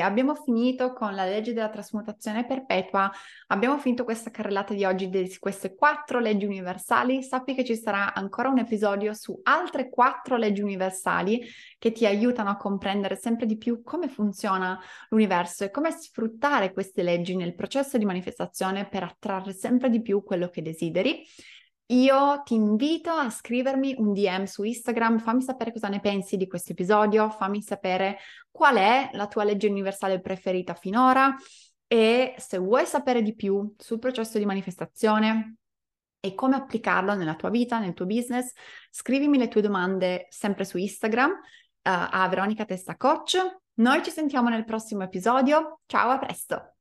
abbiamo 0.00 0.34
finito 0.34 0.94
con 0.94 1.14
la 1.14 1.26
legge 1.26 1.52
della 1.52 1.68
trasmutazione 1.68 2.46
perpetua, 2.46 3.10
abbiamo 3.48 3.76
finito 3.78 4.04
questa 4.04 4.30
carrellata 4.30 4.72
di 4.72 4.86
oggi 4.86 5.10
di 5.10 5.36
queste 5.38 5.74
quattro 5.74 6.18
leggi 6.18 6.46
universali. 6.46 7.22
Sappi 7.22 7.54
che 7.54 7.62
ci 7.62 7.76
sarà 7.76 8.14
ancora 8.14 8.48
un 8.48 8.58
episodio 8.58 9.12
su 9.12 9.38
altre 9.42 9.90
quattro 9.90 10.36
leggi 10.38 10.62
universali 10.62 11.42
che 11.78 11.92
ti 11.92 12.06
aiutano 12.06 12.48
a 12.48 12.56
comprendere 12.56 13.16
sempre 13.16 13.44
di 13.44 13.58
più 13.58 13.82
come 13.82 14.08
funziona 14.08 14.80
l'universo 15.10 15.64
e 15.64 15.70
come 15.70 15.90
sfruttare 15.90 16.72
queste 16.72 17.02
leggi 17.02 17.36
nel 17.36 17.54
processo 17.54 17.98
di 17.98 18.06
manifestazione 18.06 18.88
per 18.88 19.02
attrarre 19.02 19.52
sempre 19.52 19.90
di 19.90 20.00
più 20.00 20.22
quello 20.22 20.48
che 20.48 20.62
desideri. 20.62 21.22
Io 21.92 22.40
ti 22.42 22.54
invito 22.54 23.10
a 23.10 23.28
scrivermi 23.28 23.96
un 23.98 24.14
DM 24.14 24.44
su 24.44 24.62
Instagram, 24.62 25.18
fammi 25.18 25.42
sapere 25.42 25.72
cosa 25.72 25.88
ne 25.88 26.00
pensi 26.00 26.38
di 26.38 26.46
questo 26.46 26.72
episodio, 26.72 27.28
fammi 27.28 27.60
sapere 27.60 28.16
qual 28.52 28.76
è 28.76 29.10
la 29.14 29.26
tua 29.26 29.42
legge 29.42 29.66
universale 29.66 30.20
preferita 30.20 30.74
finora 30.74 31.34
e 31.86 32.34
se 32.38 32.58
vuoi 32.58 32.86
sapere 32.86 33.22
di 33.22 33.34
più 33.34 33.74
sul 33.76 33.98
processo 33.98 34.38
di 34.38 34.46
manifestazione 34.46 35.56
e 36.20 36.34
come 36.34 36.54
applicarlo 36.54 37.14
nella 37.14 37.34
tua 37.34 37.50
vita, 37.50 37.80
nel 37.80 37.94
tuo 37.94 38.06
business, 38.06 38.52
scrivimi 38.90 39.38
le 39.38 39.48
tue 39.48 39.60
domande 39.60 40.26
sempre 40.30 40.64
su 40.64 40.78
Instagram 40.78 41.30
uh, 41.30 41.38
a 41.82 42.28
Veronica 42.28 42.64
Testa 42.64 42.96
Coach. 42.96 43.36
Noi 43.74 44.04
ci 44.04 44.10
sentiamo 44.10 44.48
nel 44.48 44.64
prossimo 44.64 45.02
episodio. 45.02 45.80
Ciao, 45.86 46.10
a 46.10 46.18
presto! 46.18 46.71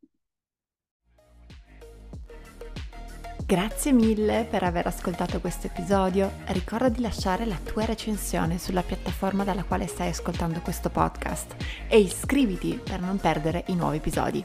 Grazie 3.51 3.91
mille 3.91 4.47
per 4.49 4.63
aver 4.63 4.87
ascoltato 4.87 5.41
questo 5.41 5.67
episodio. 5.67 6.31
Ricorda 6.45 6.87
di 6.87 7.01
lasciare 7.01 7.45
la 7.45 7.59
tua 7.61 7.83
recensione 7.83 8.57
sulla 8.57 8.81
piattaforma 8.81 9.43
dalla 9.43 9.65
quale 9.65 9.87
stai 9.87 10.07
ascoltando 10.07 10.61
questo 10.61 10.89
podcast 10.89 11.55
e 11.89 11.99
iscriviti 11.99 12.79
per 12.81 13.01
non 13.01 13.17
perdere 13.17 13.65
i 13.67 13.75
nuovi 13.75 13.97
episodi. 13.97 14.41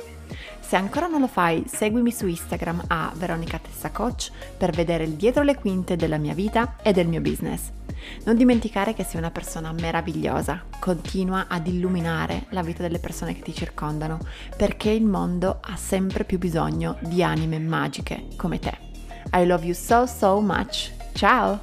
Se 0.58 0.74
ancora 0.74 1.06
non 1.06 1.20
lo 1.20 1.28
fai, 1.28 1.62
seguimi 1.68 2.10
su 2.10 2.26
Instagram 2.26 2.82
a 2.88 3.12
Veronica 3.14 3.60
Tessa 3.60 3.92
Coach 3.92 4.32
per 4.56 4.72
vedere 4.72 5.04
il 5.04 5.12
dietro 5.12 5.44
le 5.44 5.54
quinte 5.54 5.94
della 5.94 6.18
mia 6.18 6.34
vita 6.34 6.74
e 6.82 6.92
del 6.92 7.06
mio 7.06 7.20
business. 7.20 7.70
Non 8.24 8.36
dimenticare 8.36 8.92
che 8.92 9.04
sei 9.04 9.18
una 9.18 9.30
persona 9.30 9.70
meravigliosa, 9.70 10.64
continua 10.80 11.46
ad 11.46 11.68
illuminare 11.68 12.46
la 12.48 12.62
vita 12.62 12.82
delle 12.82 12.98
persone 12.98 13.36
che 13.36 13.42
ti 13.42 13.54
circondano, 13.54 14.18
perché 14.56 14.90
il 14.90 15.04
mondo 15.04 15.60
ha 15.60 15.76
sempre 15.76 16.24
più 16.24 16.38
bisogno 16.38 16.98
di 17.02 17.22
anime 17.22 17.60
magiche 17.60 18.26
come 18.34 18.58
te. 18.58 18.86
I 19.32 19.44
love 19.44 19.64
you 19.64 19.74
so 19.74 20.06
so 20.06 20.40
much. 20.40 20.90
Ciao! 21.14 21.60